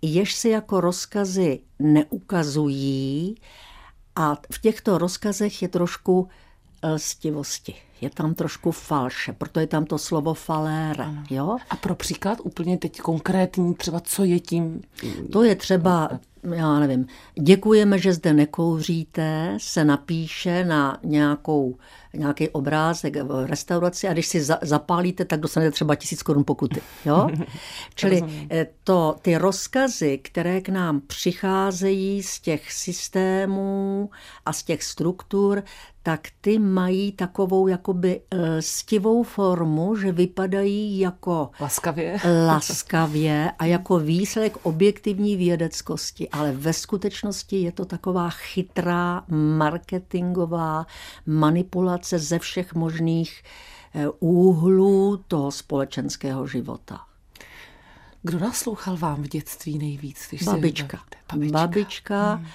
jež 0.01 0.35
se 0.35 0.49
jako 0.49 0.81
rozkazy 0.81 1.59
neukazují 1.79 3.35
a 4.15 4.37
v 4.53 4.61
těchto 4.61 4.97
rozkazech 4.97 5.61
je 5.61 5.67
trošku 5.67 6.27
lstivosti. 6.93 7.75
Je 8.01 8.09
tam 8.09 8.33
trošku 8.33 8.71
falše, 8.71 9.33
proto 9.33 9.59
je 9.59 9.67
tam 9.67 9.85
to 9.85 9.97
slovo 9.97 10.33
falére. 10.33 11.05
Jo? 11.29 11.57
A 11.69 11.75
pro 11.75 11.95
příklad 11.95 12.37
úplně 12.43 12.77
teď 12.77 12.99
konkrétní, 12.99 13.75
třeba 13.75 13.99
co 13.99 14.23
je 14.23 14.39
tím? 14.39 14.81
To 15.31 15.43
je 15.43 15.55
třeba, 15.55 16.09
já 16.43 16.79
nevím, 16.79 17.07
děkujeme, 17.41 17.99
že 17.99 18.13
zde 18.13 18.33
nekouříte, 18.33 19.57
se 19.57 19.85
napíše 19.85 20.65
na 20.65 20.99
nějakou 21.03 21.77
nějaký 22.13 22.49
obrázek 22.49 23.15
v 23.15 23.45
restauraci 23.45 24.07
a 24.07 24.13
když 24.13 24.27
si 24.27 24.41
za, 24.41 24.59
zapálíte, 24.61 25.25
tak 25.25 25.39
dostanete 25.39 25.71
třeba 25.71 25.95
tisíc 25.95 26.23
korun 26.23 26.43
pokuty. 26.43 26.81
Jo? 27.05 27.27
Čili 27.95 28.21
eh, 28.51 28.67
to, 28.83 29.15
ty 29.21 29.37
rozkazy, 29.37 30.17
které 30.17 30.61
k 30.61 30.69
nám 30.69 31.01
přicházejí 31.01 32.23
z 32.23 32.39
těch 32.39 32.71
systémů 32.71 34.09
a 34.45 34.53
z 34.53 34.63
těch 34.63 34.83
struktur, 34.83 35.63
tak 36.09 36.27
ty 36.41 36.59
mají 36.59 37.11
takovou 37.11 37.67
jakoby 37.67 38.21
stivou 38.59 39.23
formu, 39.23 39.95
že 39.95 40.11
vypadají 40.11 40.99
jako 40.99 41.49
laskavě. 41.61 42.17
laskavě 42.47 43.51
a 43.59 43.65
jako 43.65 43.99
výsledek 43.99 44.57
objektivní 44.63 45.35
vědeckosti, 45.35 46.29
ale 46.29 46.51
ve 46.51 46.73
skutečnosti 46.73 47.61
je 47.61 47.71
to 47.71 47.85
taková 47.85 48.29
chytrá 48.29 49.23
marketingová 49.57 50.85
manipulace 51.25 52.19
ze 52.19 52.39
všech 52.39 52.75
možných 52.75 53.43
eh, 53.95 54.05
úhlů 54.19 55.23
toho 55.27 55.51
společenského 55.51 56.47
života. 56.47 57.01
Kdo 58.23 58.39
naslouchal 58.39 58.97
vám 58.97 59.23
v 59.23 59.27
dětství 59.27 59.77
nejvíc? 59.77 60.27
Když 60.29 60.43
babička. 60.43 60.99
Babička. 61.33 61.59
babička 61.59 62.33
hmm. 62.33 62.47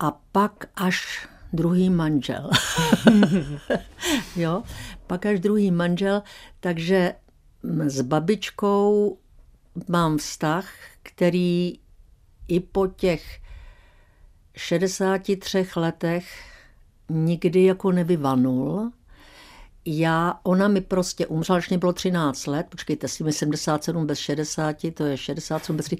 A 0.00 0.10
pak 0.32 0.64
až 0.76 1.28
druhý 1.54 1.90
manžel. 1.90 2.50
jo, 4.36 4.62
pak 5.06 5.26
až 5.26 5.40
druhý 5.40 5.70
manžel, 5.70 6.22
takže 6.60 7.14
s 7.84 8.00
babičkou 8.00 9.18
mám 9.88 10.18
vztah, 10.18 10.68
který 11.02 11.78
i 12.48 12.60
po 12.60 12.86
těch 12.86 13.40
63 14.56 15.66
letech 15.76 16.44
nikdy 17.08 17.64
jako 17.64 17.92
nevyvanul 17.92 18.92
já, 19.86 20.40
ona 20.42 20.68
mi 20.68 20.80
prostě 20.80 21.26
umřela, 21.26 21.58
když 21.58 21.68
mě 21.68 21.78
bylo 21.78 21.92
13 21.92 22.46
let, 22.46 22.66
počkejte 22.68 23.08
si 23.08 23.24
mi 23.24 23.32
77 23.32 24.06
bez 24.06 24.18
60, 24.18 24.76
to 24.94 25.04
je 25.04 25.16
67 25.16 25.76
bez 25.76 25.86
3, 25.86 25.96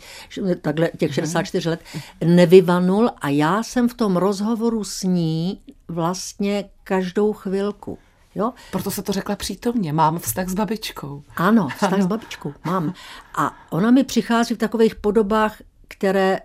takhle 0.60 0.90
těch 0.98 1.14
64 1.14 1.68
mhm. 1.68 1.70
let, 1.70 1.80
nevyvanul 2.24 3.10
a 3.18 3.28
já 3.28 3.62
jsem 3.62 3.88
v 3.88 3.94
tom 3.94 4.16
rozhovoru 4.16 4.84
s 4.84 5.02
ní 5.02 5.60
vlastně 5.88 6.64
každou 6.84 7.32
chvilku. 7.32 7.98
Jo? 8.34 8.52
Proto 8.70 8.90
se 8.90 9.02
to 9.02 9.12
řekla 9.12 9.36
přítomně. 9.36 9.92
Mám 9.92 10.18
vztah 10.18 10.48
s 10.48 10.54
babičkou. 10.54 11.22
Ano, 11.36 11.68
vztah 11.68 11.92
ano. 11.92 12.02
s 12.02 12.06
babičkou. 12.06 12.54
Mám. 12.64 12.94
A 13.34 13.56
ona 13.70 13.90
mi 13.90 14.04
přichází 14.04 14.54
v 14.54 14.58
takových 14.58 14.94
podobách, 14.94 15.56
které 15.88 16.38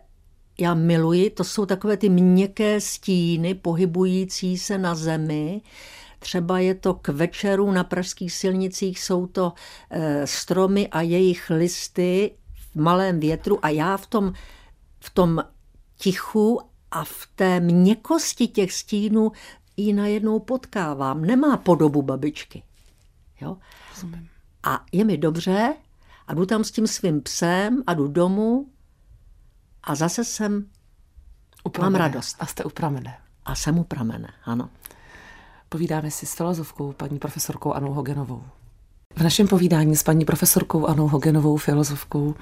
já 0.60 0.74
miluji. 0.74 1.30
To 1.30 1.44
jsou 1.44 1.66
takové 1.66 1.98
ty 1.98 2.10
měkké 2.10 2.82
stíny 2.82 3.54
pohybující 3.54 4.58
se 4.58 4.78
na 4.78 4.96
zemi, 4.96 5.62
Třeba 6.20 6.60
je 6.60 6.76
to 6.76 6.94
k 6.94 7.08
večeru 7.08 7.72
na 7.72 7.84
pražských 7.84 8.34
silnicích, 8.34 9.00
jsou 9.00 9.28
to 9.28 9.54
e, 9.90 10.28
stromy 10.28 10.88
a 10.88 11.02
jejich 11.02 11.50
listy 11.50 12.36
v 12.56 12.76
malém 12.76 13.20
větru 13.20 13.66
a 13.66 13.70
já 13.70 13.98
v 13.98 14.08
tom, 14.08 14.34
v 15.00 15.10
tom 15.10 15.44
tichu 15.98 16.62
a 16.92 17.04
v 17.04 17.28
té 17.36 17.60
měkosti 17.60 18.48
těch 18.48 18.74
stínů 18.74 19.32
ji 19.78 19.94
najednou 19.94 20.40
potkávám. 20.40 21.22
Nemá 21.22 21.58
podobu 21.58 22.02
babičky. 22.02 22.64
Jo? 23.42 23.58
A 24.64 24.86
je 24.92 25.06
mi 25.06 25.18
dobře 25.18 25.76
a 26.28 26.34
jdu 26.34 26.46
tam 26.46 26.64
s 26.64 26.72
tím 26.72 26.88
svým 26.88 27.22
psem 27.22 27.84
a 27.88 27.94
jdu 27.94 28.08
domů 28.08 28.70
a 29.84 29.96
zase 29.96 30.24
jsem, 30.24 30.66
upramené. 31.64 32.00
mám 32.00 32.08
radost. 32.08 32.36
A 32.40 32.46
jste 32.46 32.64
upramené. 32.64 33.18
A 33.46 33.56
jsem 33.56 33.80
upramené, 33.80 34.34
ano. 34.44 34.70
Povídáme 35.70 36.12
si 36.12 36.26
s 36.26 36.34
filozofkou, 36.34 36.94
paní 36.94 37.20
profesorkou 37.20 37.74
Anou 37.74 37.94
Hogenovou. 37.94 38.44
V 39.16 39.22
našem 39.22 39.48
povídání 39.48 39.96
s 39.96 40.04
paní 40.04 40.26
profesorkou 40.26 40.88
Anou 40.88 41.08
Hogenovou, 41.08 41.58
filozofkou, 41.58 42.36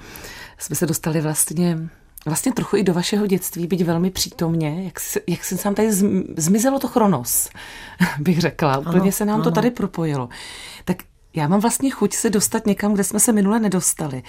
jsme 0.58 0.76
se 0.76 0.86
dostali 0.86 1.20
vlastně 1.20 1.78
vlastně 2.26 2.52
trochu 2.52 2.76
i 2.76 2.82
do 2.82 2.94
vašeho 2.94 3.26
dětství, 3.26 3.66
byť 3.66 3.84
velmi 3.84 4.10
přítomně, 4.10 4.84
jak, 4.84 5.00
se, 5.00 5.20
jak 5.26 5.44
se 5.44 5.56
sám 5.56 5.74
tady 5.74 5.92
zmizelo 6.36 6.78
to 6.78 6.88
chronos, 6.88 7.50
bych 8.18 8.40
řekla. 8.40 8.78
Úplně 8.78 9.00
ano, 9.00 9.12
se 9.12 9.24
nám 9.24 9.34
ano. 9.34 9.44
to 9.44 9.50
tady 9.50 9.70
propojilo. 9.70 10.28
Tak 10.84 10.96
já 11.34 11.48
mám 11.48 11.60
vlastně 11.60 11.90
chuť 11.90 12.14
se 12.14 12.30
dostat 12.30 12.66
někam, 12.66 12.94
kde 12.94 13.04
jsme 13.04 13.20
se 13.20 13.32
minule 13.32 13.60
nedostali, 13.60 14.22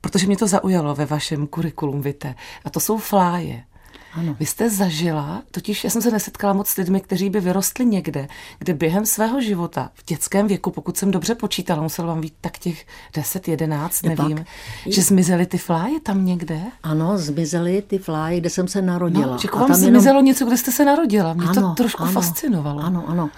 protože 0.00 0.26
mě 0.26 0.36
to 0.36 0.46
zaujalo 0.46 0.94
ve 0.94 1.06
vašem 1.06 1.46
kurikulum 1.46 2.02
vitae. 2.02 2.34
A 2.64 2.70
to 2.70 2.80
jsou 2.80 2.98
fláje. 2.98 3.64
Ano. 4.12 4.36
Vy 4.40 4.46
jste 4.46 4.70
zažila, 4.70 5.42
totiž 5.50 5.84
já 5.84 5.90
jsem 5.90 6.02
se 6.02 6.10
nesetkala 6.10 6.52
moc 6.52 6.68
s 6.68 6.76
lidmi, 6.76 7.00
kteří 7.00 7.30
by 7.30 7.40
vyrostli 7.40 7.86
někde, 7.86 8.28
kde 8.58 8.74
během 8.74 9.06
svého 9.06 9.40
života, 9.40 9.90
v 9.94 10.04
dětském 10.04 10.46
věku, 10.46 10.70
pokud 10.70 10.96
jsem 10.96 11.10
dobře 11.10 11.34
počítala, 11.34 11.82
musel 11.82 12.06
vám 12.06 12.20
být 12.20 12.34
tak 12.40 12.58
těch 12.58 12.86
10, 13.14 13.48
11, 13.48 14.02
nevím, 14.02 14.36
pak, 14.36 14.46
že 14.86 15.02
zmizely 15.02 15.46
ty 15.46 15.58
fláje 15.58 16.00
tam 16.00 16.24
někde? 16.24 16.60
Ano, 16.82 17.18
zmizely 17.18 17.82
ty 17.82 17.98
fláje, 17.98 18.40
kde 18.40 18.50
jsem 18.50 18.68
se 18.68 18.82
narodila. 18.82 19.32
No, 19.32 19.38
že 19.38 19.48
vám 19.54 19.74
zmizelo 19.74 20.06
jenom... 20.06 20.24
něco, 20.24 20.46
kde 20.46 20.56
jste 20.56 20.72
se 20.72 20.84
narodila. 20.84 21.34
Mě 21.34 21.46
ano, 21.46 21.62
to 21.62 21.74
trošku 21.74 22.02
ano, 22.02 22.12
fascinovalo. 22.12 22.82
Ano, 22.82 23.04
ano. 23.08 23.30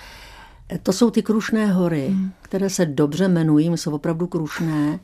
To 0.82 0.92
jsou 0.92 1.10
ty 1.10 1.22
Krušné 1.22 1.66
hory, 1.72 2.06
hmm. 2.08 2.32
které 2.42 2.70
se 2.70 2.86
dobře 2.86 3.24
jmenují, 3.24 3.68
jsou 3.68 3.94
opravdu 3.94 4.26
krušné. 4.26 4.98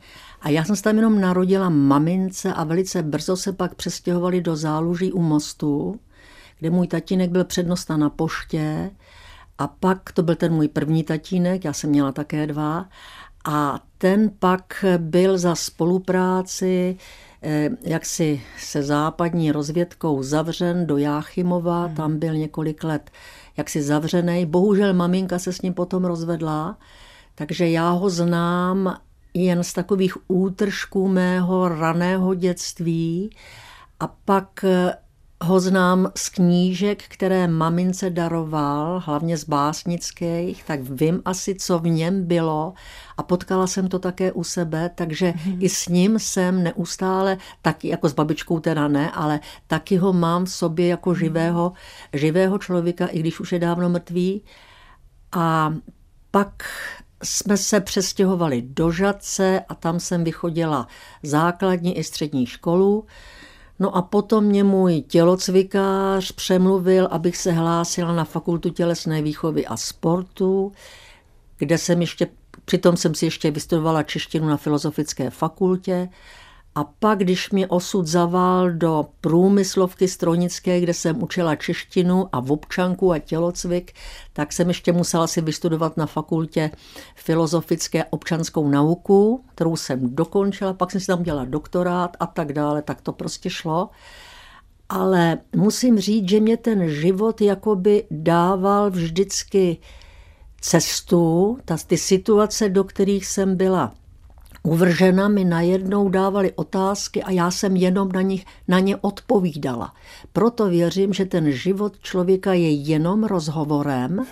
A 0.47 0.49
já 0.49 0.63
jsem 0.63 0.75
se 0.75 0.83
tam 0.83 0.95
jenom 0.95 1.21
narodila 1.21 1.69
mamince 1.69 2.53
a 2.53 2.63
velice 2.63 3.03
brzo 3.03 3.37
se 3.37 3.53
pak 3.53 3.75
přestěhovali 3.75 4.41
do 4.41 4.55
záluží 4.55 5.11
u 5.11 5.21
mostu, 5.21 5.99
kde 6.59 6.69
můj 6.69 6.87
tatínek 6.87 7.29
byl 7.29 7.43
přednosta 7.43 7.97
na 7.97 8.09
poště 8.09 8.91
a 9.57 9.67
pak 9.67 10.11
to 10.11 10.23
byl 10.23 10.35
ten 10.35 10.53
můj 10.53 10.67
první 10.67 11.03
tatínek, 11.03 11.65
já 11.65 11.73
jsem 11.73 11.89
měla 11.89 12.11
také 12.11 12.47
dva, 12.47 12.85
a 13.45 13.79
ten 13.97 14.31
pak 14.39 14.85
byl 14.97 15.37
za 15.37 15.55
spolupráci 15.55 16.97
eh, 17.43 17.69
jaksi 17.81 18.41
se 18.59 18.83
západní 18.83 19.51
rozvědkou 19.51 20.23
zavřen 20.23 20.85
do 20.85 20.97
Jáchymova, 20.97 21.85
hmm. 21.85 21.95
tam 21.95 22.19
byl 22.19 22.33
několik 22.33 22.83
let 22.83 23.11
jaksi 23.57 23.81
zavřený. 23.81 24.45
Bohužel 24.45 24.93
maminka 24.93 25.39
se 25.39 25.53
s 25.53 25.61
ním 25.61 25.73
potom 25.73 26.05
rozvedla, 26.05 26.77
takže 27.35 27.69
já 27.69 27.89
ho 27.89 28.09
znám 28.09 28.97
jen 29.33 29.63
z 29.63 29.73
takových 29.73 30.17
útržků 30.27 31.07
mého 31.07 31.69
raného 31.69 32.33
dětství 32.33 33.29
a 33.99 34.07
pak 34.07 34.63
eh, 34.63 34.93
ho 35.43 35.59
znám 35.59 36.11
z 36.15 36.29
knížek, 36.29 37.03
které 37.03 37.47
mamince 37.47 38.09
daroval, 38.09 39.03
hlavně 39.05 39.37
z 39.37 39.43
básnických, 39.43 40.63
tak 40.63 40.79
vím 40.81 41.21
asi, 41.25 41.55
co 41.55 41.79
v 41.79 41.87
něm 41.87 42.23
bylo 42.25 42.73
a 43.17 43.23
potkala 43.23 43.67
jsem 43.67 43.87
to 43.87 43.99
také 43.99 44.31
u 44.31 44.43
sebe, 44.43 44.91
takže 44.95 45.33
mm. 45.45 45.57
i 45.59 45.69
s 45.69 45.87
ním 45.87 46.19
jsem 46.19 46.63
neustále, 46.63 47.37
taky 47.61 47.87
jako 47.87 48.09
s 48.09 48.13
babičkou 48.13 48.59
teda 48.59 48.87
ne, 48.87 49.11
ale 49.11 49.39
taky 49.67 49.97
ho 49.97 50.13
mám 50.13 50.45
v 50.45 50.51
sobě 50.51 50.87
jako 50.87 51.09
mhm. 51.09 51.19
živého, 51.19 51.73
živého 52.13 52.57
člověka, 52.57 53.05
i 53.05 53.19
když 53.19 53.39
už 53.39 53.51
je 53.51 53.59
dávno 53.59 53.89
mrtvý. 53.89 54.43
A 55.31 55.73
pak 56.31 56.63
jsme 57.23 57.57
se 57.57 57.81
přestěhovali 57.81 58.61
do 58.61 58.91
Žadce 58.91 59.61
a 59.69 59.75
tam 59.75 59.99
jsem 59.99 60.23
vychodila 60.23 60.87
základní 61.23 61.97
i 61.97 62.03
střední 62.03 62.45
školu. 62.45 63.05
No 63.79 63.95
a 63.95 64.01
potom 64.01 64.43
mě 64.43 64.63
můj 64.63 65.01
tělocvikář 65.01 66.31
přemluvil, 66.31 67.07
abych 67.11 67.37
se 67.37 67.51
hlásila 67.51 68.13
na 68.13 68.23
fakultu 68.23 68.69
tělesné 68.69 69.21
výchovy 69.21 69.67
a 69.67 69.77
sportu, 69.77 70.71
kde 71.57 71.77
jsem 71.77 72.01
ještě, 72.01 72.27
přitom 72.65 72.97
jsem 72.97 73.15
si 73.15 73.25
ještě 73.25 73.51
vystudovala 73.51 74.03
češtinu 74.03 74.47
na 74.47 74.57
filozofické 74.57 75.29
fakultě 75.29 76.09
a 76.77 76.83
pak, 76.83 77.19
když 77.19 77.49
mě 77.49 77.67
osud 77.67 78.07
zaval 78.07 78.71
do 78.71 79.05
průmyslovky 79.21 80.07
strojnické, 80.07 80.81
kde 80.81 80.93
jsem 80.93 81.23
učila 81.23 81.55
češtinu 81.55 82.29
a 82.31 82.39
v 82.39 82.51
občanku 82.51 83.11
a 83.11 83.19
tělocvik, 83.19 83.93
tak 84.33 84.53
jsem 84.53 84.67
ještě 84.67 84.93
musela 84.93 85.27
si 85.27 85.41
vystudovat 85.41 85.97
na 85.97 86.05
fakultě 86.05 86.71
filozofické 87.15 88.05
občanskou 88.05 88.69
nauku, 88.69 89.43
kterou 89.55 89.75
jsem 89.75 90.15
dokončila, 90.15 90.73
pak 90.73 90.91
jsem 90.91 91.01
si 91.01 91.07
tam 91.07 91.23
dělala 91.23 91.45
doktorát 91.45 92.17
a 92.19 92.27
tak 92.27 92.53
dále, 92.53 92.81
tak 92.81 93.01
to 93.01 93.13
prostě 93.13 93.49
šlo. 93.49 93.89
Ale 94.89 95.37
musím 95.55 95.99
říct, 95.99 96.29
že 96.29 96.39
mě 96.39 96.57
ten 96.57 96.89
život 96.89 97.41
jakoby 97.41 98.03
dával 98.11 98.91
vždycky 98.91 99.77
cestu, 100.61 101.57
ta, 101.65 101.77
ty 101.87 101.97
situace, 101.97 102.69
do 102.69 102.83
kterých 102.83 103.25
jsem 103.25 103.55
byla 103.55 103.93
uvržena, 104.63 105.27
mi 105.27 105.45
najednou 105.45 106.09
dávali 106.09 106.51
otázky 106.55 107.23
a 107.23 107.31
já 107.31 107.51
jsem 107.51 107.75
jenom 107.75 108.11
na, 108.11 108.21
nich, 108.21 108.45
na 108.67 108.79
ně 108.79 108.97
odpovídala. 108.97 109.93
Proto 110.33 110.69
věřím, 110.69 111.13
že 111.13 111.25
ten 111.25 111.51
život 111.51 111.99
člověka 112.01 112.53
je 112.53 112.71
jenom 112.71 113.23
rozhovorem 113.23 114.25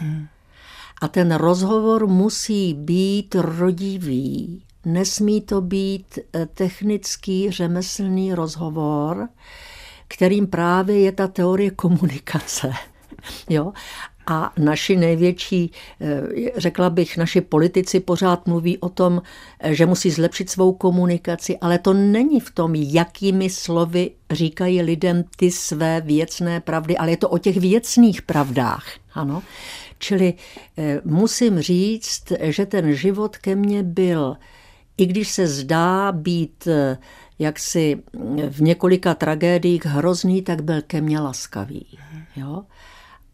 a 1.01 1.07
ten 1.07 1.35
rozhovor 1.35 2.07
musí 2.07 2.73
být 2.73 3.35
rodivý. 3.35 4.63
Nesmí 4.85 5.41
to 5.41 5.61
být 5.61 6.19
eh, 6.19 6.45
technický, 6.45 7.51
řemeslný 7.51 8.33
rozhovor, 8.33 9.29
kterým 10.07 10.47
právě 10.47 10.99
je 10.99 11.11
ta 11.11 11.27
teorie 11.27 11.71
komunikace. 11.71 12.71
Jo? 13.49 13.73
A 14.27 14.53
naši 14.57 14.95
největší, 14.95 15.71
eh, 16.01 16.21
řekla 16.57 16.89
bych, 16.89 17.17
naši 17.17 17.41
politici 17.41 17.99
pořád 17.99 18.47
mluví 18.47 18.77
o 18.77 18.89
tom, 18.89 19.21
eh, 19.59 19.75
že 19.75 19.85
musí 19.85 20.11
zlepšit 20.11 20.49
svou 20.49 20.73
komunikaci, 20.73 21.57
ale 21.57 21.79
to 21.79 21.93
není 21.93 22.39
v 22.39 22.51
tom, 22.51 22.75
jakými 22.75 23.49
slovy 23.49 24.11
říkají 24.31 24.81
lidem 24.81 25.23
ty 25.35 25.51
své 25.51 26.01
věcné 26.01 26.59
pravdy, 26.59 26.97
ale 26.97 27.09
je 27.09 27.17
to 27.17 27.29
o 27.29 27.37
těch 27.37 27.57
věcných 27.57 28.21
pravdách. 28.21 28.85
Ano. 29.13 29.43
Čili 29.99 30.33
eh, 30.77 31.01
musím 31.05 31.59
říct, 31.59 32.23
že 32.41 32.65
ten 32.65 32.95
život 32.95 33.37
ke 33.37 33.55
mně 33.55 33.83
byl, 33.83 34.37
i 34.97 35.05
když 35.05 35.29
se 35.29 35.47
zdá 35.47 36.11
být 36.11 36.67
jaksi 37.39 38.03
v 38.49 38.61
několika 38.61 39.13
tragédiích 39.13 39.85
hrozný, 39.85 40.41
tak 40.41 40.63
byl 40.63 40.81
ke 40.81 41.01
mně 41.01 41.19
laskavý. 41.19 41.99
Jo? 42.35 42.63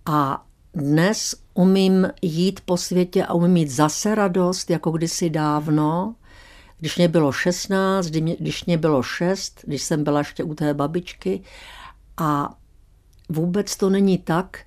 A 0.05 0.45
dnes 0.73 1.35
umím 1.53 2.07
jít 2.21 2.59
po 2.65 2.77
světě 2.77 3.25
a 3.25 3.33
umím 3.33 3.51
mít 3.51 3.69
zase 3.69 4.15
radost, 4.15 4.69
jako 4.69 4.91
kdysi 4.91 5.29
dávno, 5.29 6.15
když 6.79 6.97
mě 6.97 7.07
bylo 7.07 7.31
16, 7.31 8.05
když 8.39 8.65
mě 8.65 8.77
bylo 8.77 9.03
6, 9.03 9.61
když 9.63 9.81
jsem 9.81 10.03
byla 10.03 10.19
ještě 10.19 10.43
u 10.43 10.55
té 10.55 10.73
babičky. 10.73 11.41
A 12.17 12.55
vůbec 13.29 13.75
to 13.75 13.89
není 13.89 14.17
tak, 14.17 14.59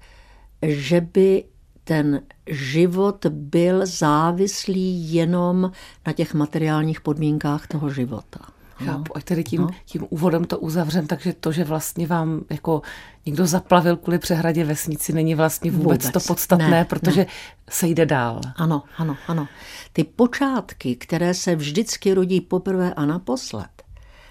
že 0.63 1.01
by 1.01 1.45
ten 1.85 2.23
život 2.47 3.27
byl 3.27 3.87
závislý 3.87 5.15
jenom 5.15 5.71
na 6.07 6.13
těch 6.13 6.35
materiálních 6.35 7.01
podmínkách 7.01 7.67
toho 7.67 7.91
života. 7.91 8.54
Chápu. 8.77 9.17
A 9.17 9.21
tedy 9.21 9.45
tím, 9.45 9.61
no. 9.61 9.71
tím 9.85 10.07
úvodem 10.11 10.45
to 10.45 10.59
uzavřem, 10.59 11.07
takže 11.07 11.33
to, 11.33 11.53
že 11.53 11.65
vlastně 11.65 12.07
vám 12.07 12.41
jako 12.51 12.83
někdo 13.27 13.47
zaplavil 13.47 13.97
kvůli 13.97 14.19
přehradě 14.19 14.65
vesnici, 14.65 15.13
není 15.13 15.35
vlastně 15.35 15.71
vůbec, 15.71 16.05
vůbec. 16.05 16.13
to 16.13 16.21
podstatné, 16.21 16.71
ne, 16.71 16.85
protože 16.85 17.21
ne. 17.21 17.27
se 17.71 17.87
jde 17.87 18.07
dál. 18.07 18.41
Ano, 18.57 18.83
ano, 18.99 19.17
ano. 19.29 19.49
Ty 19.93 20.05
počátky, 20.05 20.97
které 20.97 21.35
se 21.35 21.57
vždycky 21.57 22.15
rodí 22.15 22.41
poprvé 22.41 22.95
a 22.95 23.07
naposled, 23.07 23.83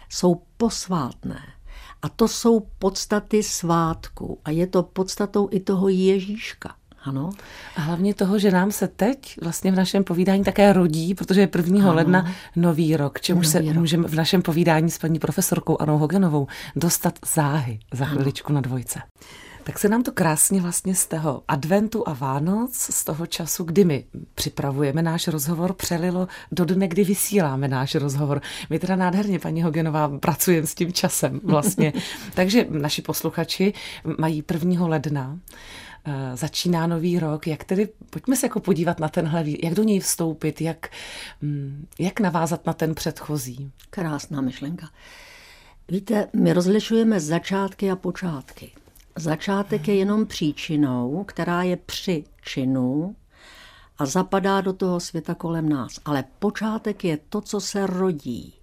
jsou 0.10 0.42
posvátné. 0.58 1.42
A 2.02 2.10
to 2.10 2.28
jsou 2.28 2.60
podstaty 2.60 3.44
svátku. 3.44 4.40
A 4.46 4.52
je 4.52 4.68
to 4.68 4.84
podstatou 4.84 5.48
i 5.52 5.60
toho 5.60 5.90
Ježíška. 5.90 6.76
Ano. 7.04 7.30
A 7.76 7.82
hlavně 7.82 8.14
toho, 8.14 8.40
že 8.40 8.52
nám 8.52 8.72
se 8.72 8.88
teď 8.88 9.38
vlastně 9.42 9.72
v 9.72 9.76
našem 9.76 10.04
povídání 10.04 10.44
také 10.44 10.74
rodí, 10.74 11.16
protože 11.16 11.42
je 11.42 11.50
1. 11.56 11.84
Ano. 11.84 11.94
ledna 11.94 12.32
nový 12.56 12.98
rok, 12.98 13.22
čemuž 13.22 13.48
se 13.48 13.62
rok. 13.62 13.74
můžeme 13.74 14.08
v 14.08 14.16
našem 14.16 14.42
povídání 14.42 14.92
s 14.92 14.98
paní 14.98 15.20
profesorkou 15.20 15.82
Anou 15.82 15.98
Hogenovou 15.98 16.48
dostat 16.76 17.20
záhy 17.34 17.80
za 17.94 18.06
chviličku 18.06 18.54
na 18.54 18.62
dvojce. 18.62 19.00
Tak 19.64 19.80
se 19.80 19.90
nám 19.90 20.04
to 20.04 20.12
krásně 20.12 20.62
vlastně 20.62 20.96
z 20.96 21.06
toho 21.06 21.44
adventu 21.48 22.10
a 22.10 22.14
Vánoc, 22.14 22.76
z 22.76 23.04
toho 23.04 23.26
času, 23.26 23.64
kdy 23.64 23.84
my 23.84 24.06
připravujeme 24.36 25.02
náš 25.02 25.28
rozhovor, 25.28 25.74
přelilo 25.74 26.28
do 26.52 26.66
dne, 26.66 26.88
kdy 26.88 27.04
vysíláme 27.04 27.68
náš 27.68 27.96
rozhovor. 27.96 28.42
My 28.70 28.80
teda 28.80 28.96
nádherně, 28.96 29.40
paní 29.40 29.64
Hogenová, 29.64 30.18
pracujeme 30.20 30.68
s 30.68 30.76
tím 30.76 30.94
časem 30.94 31.42
vlastně. 31.44 31.94
Takže 32.34 32.66
naši 32.70 33.02
posluchači 33.02 33.74
mají 34.18 34.44
1. 34.54 34.88
ledna 34.88 35.40
začíná 36.34 36.88
nový 36.88 37.20
rok, 37.20 37.48
jak 37.48 37.64
tedy, 37.64 37.90
pojďme 38.10 38.36
se 38.36 38.46
jako 38.46 38.60
podívat 38.60 39.00
na 39.00 39.10
tenhle, 39.10 39.44
jak 39.64 39.74
do 39.74 39.84
něj 39.84 40.00
vstoupit, 40.00 40.62
jak, 40.62 40.90
mm, 41.42 41.88
jak 42.00 42.20
navázat 42.20 42.66
na 42.66 42.74
ten 42.74 42.96
předchozí. 42.96 43.72
Krásná 43.90 44.42
myšlenka. 44.42 44.90
Víte, 45.90 46.28
my 46.34 46.54
rozlišujeme 46.54 47.20
začátky 47.20 47.92
a 47.92 47.96
počátky. 47.96 48.72
Začátek 49.16 49.88
je 49.88 49.96
jenom 49.96 50.26
příčinou, 50.26 51.24
která 51.24 51.64
je 51.64 51.78
při 51.78 52.24
činu 52.42 53.16
a 53.98 54.06
zapadá 54.06 54.62
do 54.62 54.74
toho 54.74 55.00
světa 55.00 55.36
kolem 55.36 55.70
nás. 55.70 56.00
Ale 56.06 56.24
počátek 56.40 57.04
je 57.04 57.20
to, 57.30 57.42
co 57.42 57.62
se 57.62 57.88
rodí. 57.88 58.54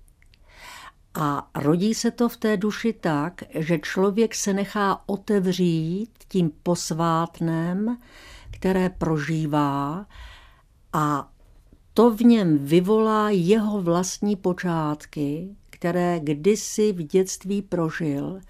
A 1.15 1.51
rodí 1.55 1.95
se 1.95 2.11
to 2.11 2.29
v 2.29 2.37
té 2.37 2.57
duši 2.57 2.93
tak, 2.93 3.43
že 3.55 3.79
člověk 3.79 4.35
se 4.35 4.53
nechá 4.53 5.03
otevřít 5.07 6.11
tím 6.29 6.51
posvátnem, 6.63 7.99
které 8.51 8.89
prožívá 8.89 10.07
a 10.93 11.33
to 11.95 12.11
v 12.11 12.21
něm 12.21 12.59
vyvolá 12.59 13.31
jeho 13.31 13.83
vlastní 13.83 14.37
počátky, 14.37 15.57
které 15.71 16.21
kdysi 16.21 16.93
v 16.93 17.03
dětství 17.03 17.63
prožil. 17.63 18.41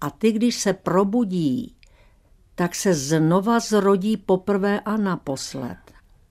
A 0.00 0.10
ty, 0.10 0.32
když 0.32 0.60
se 0.60 0.72
probudí, 0.72 1.76
tak 2.54 2.74
se 2.74 2.94
znova 2.94 3.60
zrodí 3.60 4.16
poprvé 4.16 4.80
a 4.80 4.96
naposled. 4.96 5.78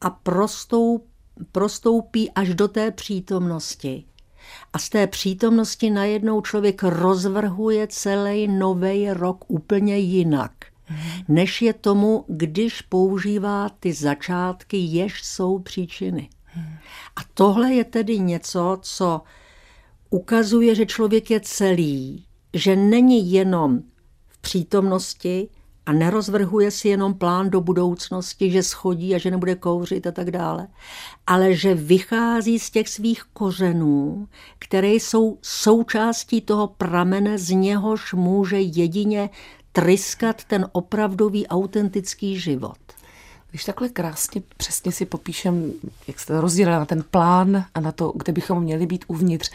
A 0.02 0.10
prostoup, 0.10 1.08
prostoupí 1.52 2.32
až 2.32 2.56
do 2.56 2.68
té 2.68 2.92
přítomnosti 2.92 4.06
a 4.74 4.80
z 4.80 4.90
té 4.90 5.08
přítomnosti 5.08 5.90
najednou 5.90 6.42
člověk 6.42 6.84
rozvrhuje 6.84 7.88
celý 7.88 8.48
nový 8.48 9.10
rok 9.12 9.46
úplně 9.48 9.98
jinak, 9.98 10.52
než 11.28 11.62
je 11.62 11.74
tomu, 11.74 12.26
když 12.28 12.82
používá 12.82 13.70
ty 13.70 13.94
začátky, 13.94 14.78
jež 14.78 15.24
jsou 15.24 15.60
příčiny. 15.60 16.30
A 17.16 17.22
tohle 17.34 17.74
je 17.74 17.84
tedy 17.84 18.20
něco, 18.20 18.78
co 18.82 19.22
ukazuje, 20.10 20.76
že 20.76 20.86
člověk 20.86 21.32
je 21.32 21.40
celý, 21.40 22.26
že 22.54 22.76
není 22.76 23.32
jenom 23.32 23.80
v 24.28 24.38
přítomnosti, 24.38 25.50
a 25.86 25.94
nerozvrhuje 25.94 26.72
si 26.72 26.88
jenom 26.88 27.14
plán 27.14 27.50
do 27.50 27.62
budoucnosti, 27.62 28.52
že 28.52 28.64
schodí 28.64 29.16
a 29.16 29.18
že 29.18 29.32
nebude 29.32 29.56
kouřit 29.56 30.08
a 30.08 30.12
tak 30.12 30.32
dále, 30.32 30.68
ale 31.28 31.54
že 31.54 31.76
vychází 31.76 32.60
z 32.60 32.70
těch 32.70 32.90
svých 32.90 33.24
kořenů, 33.34 34.28
které 34.60 34.88
jsou 34.88 35.38
součástí 35.42 36.42
toho 36.42 36.68
pramene, 36.68 37.38
z 37.38 37.50
něhož 37.50 38.14
může 38.14 38.60
jedině 38.60 39.30
tryskat 39.72 40.44
ten 40.44 40.68
opravdový 40.72 41.48
autentický 41.48 42.40
život. 42.40 42.78
Když 43.50 43.66
takhle 43.66 43.90
krásně 43.90 44.42
přesně 44.58 44.92
si 44.92 45.06
popíšem, 45.06 45.74
jak 46.08 46.20
jste 46.20 46.42
rozdělila 46.42 46.80
na 46.80 46.86
ten 46.86 47.04
plán 47.12 47.66
a 47.74 47.80
na 47.80 47.92
to, 47.92 48.14
kde 48.16 48.34
bychom 48.34 48.64
měli 48.64 48.86
být 48.86 49.06
uvnitř, 49.08 49.52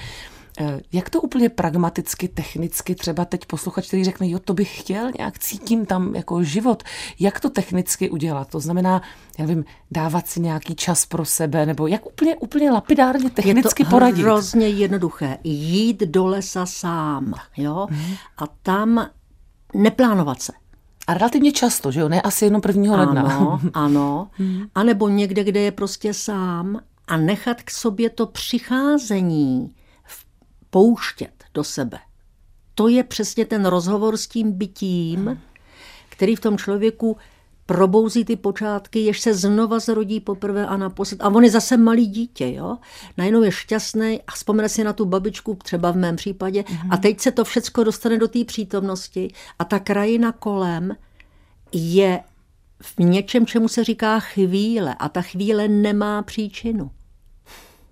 jak 0.92 1.11
to 1.11 1.21
úplně 1.21 1.49
pragmaticky, 1.49 2.29
technicky 2.29 2.94
třeba 2.94 3.25
teď 3.25 3.47
posluchač, 3.47 3.87
který 3.87 4.05
řekne, 4.05 4.29
jo, 4.29 4.38
to 4.38 4.55
bych 4.55 4.81
chtěl, 4.81 5.11
nějak 5.18 5.38
cítím 5.38 5.87
tam 5.87 6.14
jako 6.14 6.42
život, 6.42 6.83
jak 7.21 7.40
to 7.40 7.51
technicky 7.51 8.11
udělat? 8.11 8.49
To 8.49 8.61
znamená, 8.61 9.03
já 9.38 9.47
nevím, 9.47 9.64
dávat 9.90 10.29
si 10.29 10.40
nějaký 10.40 10.75
čas 10.75 11.07
pro 11.07 11.25
sebe, 11.25 11.66
nebo 11.66 11.87
jak 11.87 12.07
úplně, 12.07 12.37
úplně 12.37 12.71
lapidárně 12.71 13.31
technicky 13.31 13.83
je 13.83 13.87
to 13.87 13.90
poradit? 13.90 14.23
hrozně 14.23 14.68
jednoduché. 14.68 15.38
Jít 15.44 16.01
do 16.01 16.27
lesa 16.27 16.66
sám, 16.66 17.35
jo, 17.57 17.87
hmm. 17.90 18.14
a 18.38 18.47
tam 18.62 19.07
neplánovat 19.75 20.42
se. 20.42 20.53
A 21.07 21.14
relativně 21.14 21.53
často, 21.53 21.90
že 21.90 22.01
jo? 22.01 22.09
Ne 22.09 22.23
asi 22.23 22.44
jenom 22.44 22.61
prvního 22.61 22.97
ledna. 22.97 23.23
Ano, 23.23 23.61
ano. 23.75 24.29
Hmm. 24.33 24.66
A 24.75 24.83
nebo 24.83 25.09
někde, 25.09 25.44
kde 25.44 25.61
je 25.61 25.73
prostě 25.73 26.14
sám 26.14 26.81
a 27.09 27.16
nechat 27.16 27.62
k 27.62 27.71
sobě 27.71 28.11
to 28.11 28.27
přicházení 28.27 29.75
pouštět 30.71 31.45
do 31.55 31.65
sebe. 31.65 31.99
To 32.75 32.89
je 32.89 33.05
přesně 33.05 33.45
ten 33.45 33.67
rozhovor 33.67 34.17
s 34.17 34.27
tím 34.27 34.53
bytím, 34.53 35.41
který 36.09 36.37
v 36.37 36.41
tom 36.41 36.59
člověku 36.59 37.17
probouzí 37.67 38.25
ty 38.25 38.37
počátky, 38.37 38.99
jež 38.99 39.21
se 39.21 39.35
znova 39.35 39.79
zrodí 39.79 40.21
poprvé 40.21 40.67
a 40.67 40.77
naposled. 40.77 41.21
A 41.21 41.29
on 41.29 41.45
je 41.45 41.51
zase 41.51 41.77
malý 41.77 42.07
dítě, 42.07 42.53
jo? 42.53 42.79
Najednou 43.17 43.43
je 43.43 43.53
šťastný 43.53 44.21
a 44.27 44.33
vzpomene 44.33 44.69
si 44.69 44.85
na 44.85 44.93
tu 44.93 45.05
babičku, 45.05 45.59
třeba 45.63 45.91
v 45.91 45.97
mém 45.97 46.17
případě, 46.17 46.63
mm-hmm. 46.63 46.89
a 46.91 46.97
teď 46.97 47.21
se 47.21 47.33
to 47.33 47.45
všecko 47.45 47.85
dostane 47.85 48.19
do 48.19 48.29
té 48.29 48.45
přítomnosti 48.45 49.33
a 49.59 49.65
ta 49.65 49.79
krajina 49.79 50.33
kolem 50.33 50.97
je 51.73 52.21
v 52.83 52.99
něčem, 52.99 53.47
čemu 53.47 53.69
se 53.69 53.85
říká 53.85 54.21
chvíle 54.21 54.95
a 54.99 55.09
ta 55.09 55.23
chvíle 55.23 55.69
nemá 55.69 56.23
příčinu. 56.23 56.91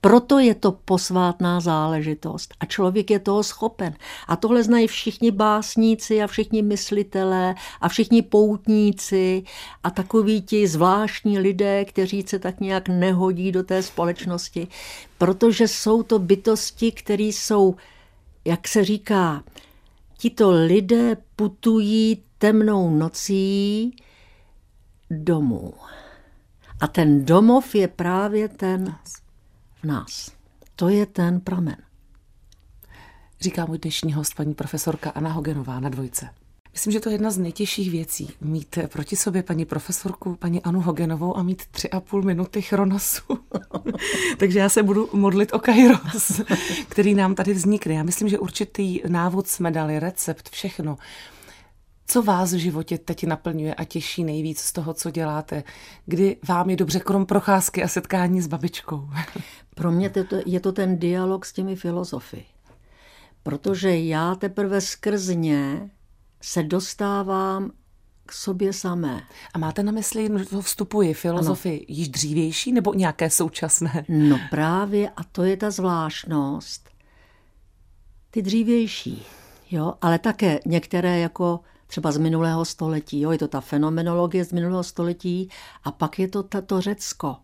Proto 0.07 0.38
je 0.38 0.55
to 0.55 0.73
posvátná 0.73 1.61
záležitost 1.61 2.55
a 2.61 2.64
člověk 2.64 3.11
je 3.11 3.19
toho 3.19 3.42
schopen. 3.42 3.95
A 4.29 4.37
tohle 4.37 4.62
znají 4.62 4.87
všichni 4.87 5.31
básníci 5.31 6.23
a 6.23 6.27
všichni 6.27 6.62
myslitelé 6.62 7.55
a 7.81 7.88
všichni 7.88 8.23
poutníci 8.23 9.42
a 9.83 9.90
takoví 9.90 10.42
ti 10.42 10.69
zvláštní 10.69 11.38
lidé, 11.38 11.85
kteří 11.85 12.23
se 12.23 12.38
tak 12.38 12.61
nějak 12.61 12.88
nehodí 12.88 13.53
do 13.53 13.62
té 13.62 13.83
společnosti, 13.83 14.69
protože 15.19 15.69
jsou 15.69 16.03
to 16.03 16.19
bytosti, 16.19 16.92
které 16.92 17.25
jsou, 17.25 17.77
jak 18.45 18.69
se 18.69 18.85
říká, 18.85 19.45
tito 20.19 20.51
lidé 20.51 21.16
putují 21.37 22.23
temnou 22.38 22.90
nocí 22.90 23.97
domů. 25.11 25.75
A 26.81 26.87
ten 26.87 27.25
domov 27.25 27.75
je 27.75 27.88
právě 27.88 28.49
ten 28.49 28.95
nás. 29.87 30.33
To 30.77 30.88
je 30.88 31.07
ten 31.07 31.40
pramen. 31.40 31.77
Říká 33.40 33.66
můj 33.66 33.79
dnešní 33.79 34.12
host, 34.12 34.35
paní 34.35 34.55
profesorka 34.55 35.11
Anna 35.11 35.33
Hogenová 35.33 35.81
na 35.81 35.88
dvojce. 35.88 36.29
Myslím, 36.77 36.92
že 36.92 37.01
to 37.01 37.09
je 37.09 37.14
jedna 37.14 37.31
z 37.31 37.38
nejtěžších 37.38 37.90
věcí, 37.90 38.31
mít 38.40 38.79
proti 38.88 39.16
sobě 39.16 39.42
paní 39.42 39.64
profesorku, 39.64 40.37
paní 40.37 40.62
Anu 40.62 40.81
Hogenovou 40.81 41.37
a 41.37 41.42
mít 41.42 41.66
tři 41.70 41.90
a 41.90 42.01
půl 42.01 42.22
minuty 42.22 42.62
chronosu. 42.62 43.22
Takže 44.38 44.59
já 44.59 44.68
se 44.68 44.83
budu 44.83 45.09
modlit 45.12 45.55
o 45.55 45.59
kairos, 45.59 46.40
který 46.88 47.14
nám 47.14 47.35
tady 47.35 47.53
vznikne. 47.55 47.94
Já 47.94 48.03
myslím, 48.03 48.29
že 48.29 48.38
určitý 48.38 49.01
návod 49.09 49.46
jsme 49.46 49.70
dali, 49.70 49.99
recept, 49.99 50.49
všechno. 50.49 50.99
Co 52.07 52.23
vás 52.23 52.53
v 52.53 52.59
životě 52.59 52.99
teď 52.99 53.25
naplňuje 53.25 53.75
a 53.75 53.85
těší 53.85 54.25
nejvíc 54.25 54.61
z 54.61 54.73
toho, 54.73 54.95
co 54.95 55.11
děláte? 55.11 55.64
Kdy 56.07 56.37
vám 56.49 56.71
je 56.71 56.77
dobře 56.77 57.01
krom 57.01 57.27
procházky 57.27 57.83
a 57.83 57.88
setkání 57.88 58.40
s 58.40 58.47
babičkou? 58.47 59.09
Pro 59.75 59.92
mě 59.92 60.11
to, 60.11 60.21
je 60.47 60.61
to 60.61 60.73
ten 60.73 60.99
dialog 60.99 61.47
s 61.47 61.53
těmi 61.53 61.77
filozofy. 61.77 62.45
Protože 63.42 63.99
já 63.99 64.35
teprve 64.35 64.81
skrz 64.81 65.27
ně 65.29 65.90
se 66.42 66.62
dostávám 66.62 67.71
k 68.27 68.33
sobě 68.33 68.73
samé. 68.73 69.23
A 69.55 69.59
máte 69.59 69.83
na 69.83 69.92
mysli, 69.92 70.29
že 70.38 70.45
to 70.45 70.62
vstupuje 70.62 71.14
filozofy 71.14 71.71
ano. 71.71 71.85
již 71.88 72.09
dřívější 72.09 72.73
nebo 72.73 72.95
nějaké 72.95 73.31
současné? 73.31 74.05
No 74.09 74.38
právě 74.51 75.11
a 75.16 75.25
to 75.25 75.42
je 75.42 75.57
ta 75.57 75.71
zvláštnost. 75.71 76.88
Ty 78.31 78.42
dřívější, 78.42 79.27
jo, 79.71 79.95
ale 80.03 80.19
také 80.19 80.61
některé 80.66 81.19
jako 81.19 81.61
třeba 81.87 82.12
z 82.12 82.18
minulého 82.18 82.64
století. 82.64 83.20
Jo, 83.20 83.31
je 83.31 83.38
to 83.38 83.49
ta 83.49 83.61
fenomenologie 83.61 84.44
z 84.44 84.53
minulého 84.53 84.85
století 84.85 85.49
a 85.85 85.92
pak 85.92 86.18
je 86.18 86.29
to 86.29 86.42
tato 86.42 86.81
Řecko. 86.81 87.37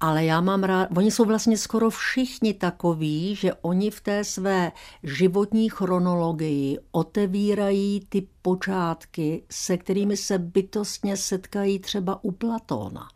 Ale 0.00 0.24
já 0.24 0.40
mám 0.40 0.64
rád, 0.64 0.88
oni 0.96 1.10
jsou 1.10 1.24
vlastně 1.24 1.58
skoro 1.58 1.90
všichni 1.90 2.54
takoví, 2.54 3.34
že 3.34 3.54
oni 3.54 3.90
v 3.90 4.00
té 4.00 4.24
své 4.24 4.72
životní 5.02 5.68
chronologii 5.68 6.78
otevírají 6.90 8.06
ty 8.08 8.26
počátky, 8.42 9.44
se 9.50 9.76
kterými 9.76 10.16
se 10.16 10.38
bytostně 10.38 11.16
setkají 11.16 11.78
třeba 11.78 12.24
u 12.24 12.32
Platóna. 12.32 13.08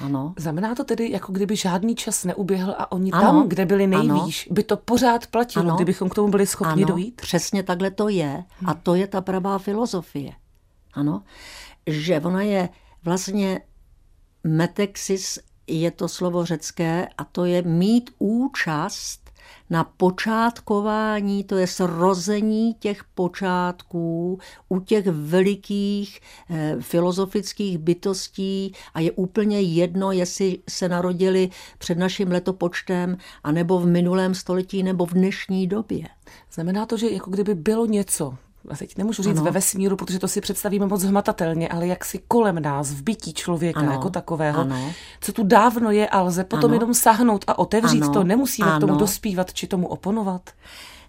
Ano. 0.00 0.34
Znamená 0.38 0.74
to 0.74 0.84
tedy, 0.84 1.10
jako 1.10 1.32
kdyby 1.32 1.56
žádný 1.56 1.94
čas 1.94 2.24
neuběhl 2.24 2.74
a 2.78 2.92
oni 2.92 3.12
ano. 3.12 3.22
tam, 3.22 3.48
kde 3.48 3.66
byli 3.66 3.86
nejvýš, 3.86 4.46
ano. 4.46 4.54
by 4.54 4.62
to 4.62 4.76
pořád 4.76 5.26
platilo, 5.26 5.66
ano. 5.66 5.76
kdybychom 5.76 6.08
k 6.08 6.14
tomu 6.14 6.28
byli 6.28 6.46
schopni 6.46 6.84
ano. 6.84 6.92
dojít? 6.92 7.20
Přesně 7.20 7.62
takhle 7.62 7.90
to 7.90 8.08
je. 8.08 8.44
A 8.66 8.74
to 8.74 8.94
je 8.94 9.06
ta 9.06 9.20
pravá 9.20 9.58
filozofie. 9.58 10.32
Ano. 10.94 11.22
Že 11.86 12.20
ona 12.20 12.42
je 12.42 12.68
vlastně 13.04 13.60
metexis 14.44 15.38
je 15.66 15.90
to 15.90 16.08
slovo 16.08 16.44
řecké 16.44 17.08
a 17.18 17.24
to 17.24 17.44
je 17.44 17.62
mít 17.62 18.10
účast 18.18 19.25
na 19.70 19.84
počátkování, 19.84 21.44
to 21.44 21.56
je 21.56 21.66
srození 21.66 22.74
těch 22.74 23.04
počátků 23.04 24.38
u 24.68 24.80
těch 24.80 25.06
velikých 25.06 26.20
eh, 26.50 26.76
filozofických 26.80 27.78
bytostí 27.78 28.72
a 28.94 29.00
je 29.00 29.12
úplně 29.12 29.60
jedno, 29.60 30.12
jestli 30.12 30.58
se 30.68 30.88
narodili 30.88 31.50
před 31.78 31.98
naším 31.98 32.30
letopočtem, 32.30 33.16
anebo 33.44 33.78
v 33.78 33.86
minulém 33.86 34.34
století, 34.34 34.82
nebo 34.82 35.06
v 35.06 35.12
dnešní 35.12 35.66
době. 35.66 36.04
Znamená 36.52 36.86
to, 36.86 36.96
že 36.96 37.10
jako 37.10 37.30
kdyby 37.30 37.54
bylo 37.54 37.86
něco, 37.86 38.34
teď 38.78 38.98
nemůžu 38.98 39.22
říct 39.22 39.36
ano. 39.36 39.44
ve 39.44 39.50
vesmíru, 39.50 39.96
protože 39.96 40.18
to 40.18 40.28
si 40.28 40.40
představíme 40.40 40.86
moc 40.86 41.02
hmatatelně, 41.02 41.68
ale 41.68 41.86
jak 41.86 42.04
si 42.04 42.20
kolem 42.28 42.62
nás, 42.62 42.90
v 42.90 43.02
bytí 43.02 43.32
člověka 43.32 43.80
ano. 43.80 43.92
jako 43.92 44.10
takového, 44.10 44.60
ano. 44.60 44.92
co 45.20 45.32
tu 45.32 45.44
dávno 45.44 45.90
je 45.90 46.08
a 46.08 46.22
lze 46.22 46.44
potom 46.44 46.70
ano. 46.70 46.74
jenom 46.74 46.94
sáhnout 46.94 47.44
a 47.46 47.58
otevřít 47.58 48.02
ano. 48.02 48.12
to, 48.12 48.24
nemusíme 48.24 48.70
ano. 48.70 48.78
k 48.78 48.80
tomu 48.80 48.98
dospívat 48.98 49.54
či 49.54 49.66
tomu 49.66 49.88
oponovat. 49.88 50.50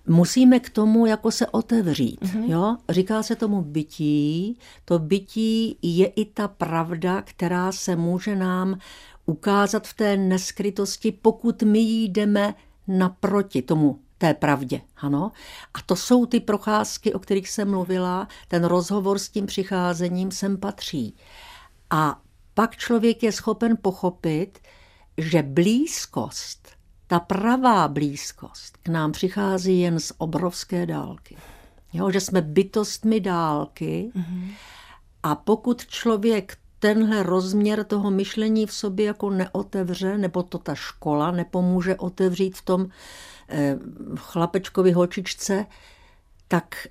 Musíme 0.07 0.59
k 0.59 0.69
tomu 0.69 1.05
jako 1.05 1.31
se 1.31 1.47
otevřít. 1.47 2.21
Mm-hmm. 2.21 2.49
Jo? 2.49 2.77
Říká 2.89 3.23
se 3.23 3.35
tomu 3.35 3.61
bytí. 3.61 4.57
To 4.85 4.99
bytí 4.99 5.77
je 5.81 6.05
i 6.07 6.25
ta 6.25 6.47
pravda, 6.47 7.21
která 7.21 7.71
se 7.71 7.95
může 7.95 8.35
nám 8.35 8.79
ukázat 9.25 9.87
v 9.87 9.93
té 9.93 10.17
neskrytosti, 10.17 11.11
pokud 11.11 11.63
my 11.63 11.79
jdeme 11.79 12.53
naproti 12.87 13.61
tomu 13.61 13.99
té 14.17 14.33
pravdě. 14.33 14.81
Ano. 14.97 15.31
A 15.73 15.81
to 15.85 15.95
jsou 15.95 16.25
ty 16.25 16.39
procházky, 16.39 17.13
o 17.13 17.19
kterých 17.19 17.49
jsem 17.49 17.69
mluvila, 17.69 18.27
ten 18.47 18.63
rozhovor 18.63 19.19
s 19.19 19.29
tím 19.29 19.45
přicházením 19.45 20.31
sem 20.31 20.57
patří. 20.57 21.15
A 21.89 22.21
pak 22.53 22.77
člověk 22.77 23.23
je 23.23 23.31
schopen 23.31 23.77
pochopit, 23.81 24.59
že 25.17 25.43
blízkost, 25.43 26.69
ta 27.07 27.19
pravá 27.19 27.87
blízkost 27.87 28.77
k 28.77 28.87
nám 28.87 29.11
přichází 29.11 29.79
jen 29.79 29.99
z 29.99 30.11
obrovské 30.17 30.85
dálky. 30.85 31.37
Jo, 31.93 32.11
že 32.11 32.21
jsme 32.21 32.41
bytostmi 32.41 33.19
dálky 33.19 34.11
mm-hmm. 34.15 34.51
a 35.23 35.35
pokud 35.35 35.85
člověk 35.85 36.57
tenhle 36.93 37.23
rozměr 37.23 37.83
toho 37.83 38.11
myšlení 38.11 38.65
v 38.65 38.73
sobě 38.73 39.05
jako 39.05 39.29
neotevře, 39.29 40.17
nebo 40.17 40.43
to 40.43 40.57
ta 40.57 40.75
škola 40.75 41.31
nepomůže 41.31 41.95
otevřít 41.95 42.57
v 42.57 42.61
tom 42.61 42.87
Eh, 43.49 43.77
chlapečkovi, 44.15 44.91
holčičce, 44.91 45.65
tak 46.47 46.87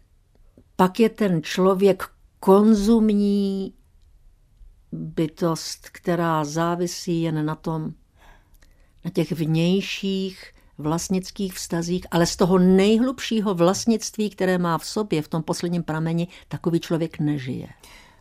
pak 0.76 1.00
je 1.00 1.08
ten 1.08 1.42
člověk 1.42 2.08
konzumní 2.40 3.74
bytost, 4.92 5.88
která 5.88 6.44
závisí 6.44 7.22
jen 7.22 7.46
na 7.46 7.54
tom, 7.54 7.92
na 9.04 9.10
těch 9.10 9.32
vnějších 9.32 10.52
vlastnických 10.78 11.54
vztazích, 11.54 12.06
ale 12.10 12.26
z 12.26 12.36
toho 12.36 12.58
nejhlubšího 12.58 13.54
vlastnictví, 13.54 14.30
které 14.30 14.58
má 14.58 14.78
v 14.78 14.86
sobě, 14.86 15.22
v 15.22 15.28
tom 15.28 15.42
posledním 15.42 15.82
prameni, 15.82 16.28
takový 16.48 16.80
člověk 16.80 17.18
nežije. 17.18 17.68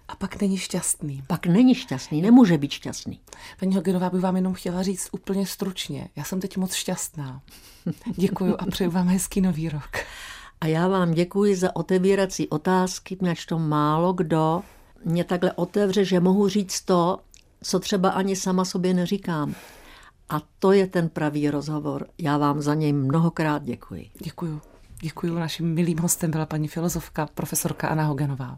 A 0.07 0.15
pak 0.15 0.41
není 0.41 0.57
šťastný. 0.57 1.23
Pak 1.27 1.45
není 1.45 1.75
šťastný, 1.75 2.21
nemůže 2.21 2.57
být 2.57 2.71
šťastný. 2.71 3.19
Paní 3.59 3.75
Hogenová 3.75 4.09
bych 4.09 4.21
vám 4.21 4.35
jenom 4.35 4.53
chtěla 4.53 4.83
říct 4.83 5.09
úplně 5.11 5.45
stručně. 5.45 6.09
Já 6.15 6.23
jsem 6.23 6.41
teď 6.41 6.57
moc 6.57 6.73
šťastná. 6.73 7.41
Děkuji 8.15 8.55
a 8.55 8.65
přeju 8.65 8.91
vám 8.91 9.07
hezký 9.07 9.41
nový 9.41 9.69
rok. 9.69 9.89
A 10.61 10.67
já 10.67 10.87
vám 10.87 11.11
děkuji 11.11 11.55
za 11.55 11.75
otevírací 11.75 12.49
otázky, 12.49 13.17
měč 13.21 13.45
to 13.45 13.59
málo 13.59 14.13
kdo 14.13 14.63
mě 15.05 15.23
takhle 15.23 15.51
otevře, 15.53 16.05
že 16.05 16.19
mohu 16.19 16.47
říct 16.47 16.81
to, 16.81 17.19
co 17.63 17.79
třeba 17.79 18.09
ani 18.09 18.35
sama 18.35 18.65
sobě 18.65 18.93
neříkám. 18.93 19.55
A 20.29 20.41
to 20.59 20.71
je 20.71 20.87
ten 20.87 21.09
pravý 21.09 21.49
rozhovor. 21.49 22.07
Já 22.17 22.37
vám 22.37 22.61
za 22.61 22.73
něj 22.73 22.93
mnohokrát 22.93 23.63
děkuji. 23.63 24.09
Děkuji. 24.23 24.61
Děkuji. 25.01 25.35
Naším 25.35 25.73
milým 25.73 25.99
hostem 25.99 26.31
byla 26.31 26.45
paní 26.45 26.67
filozofka, 26.67 27.29
profesorka 27.33 27.87
Anna 27.87 28.05
Hogenová. 28.05 28.57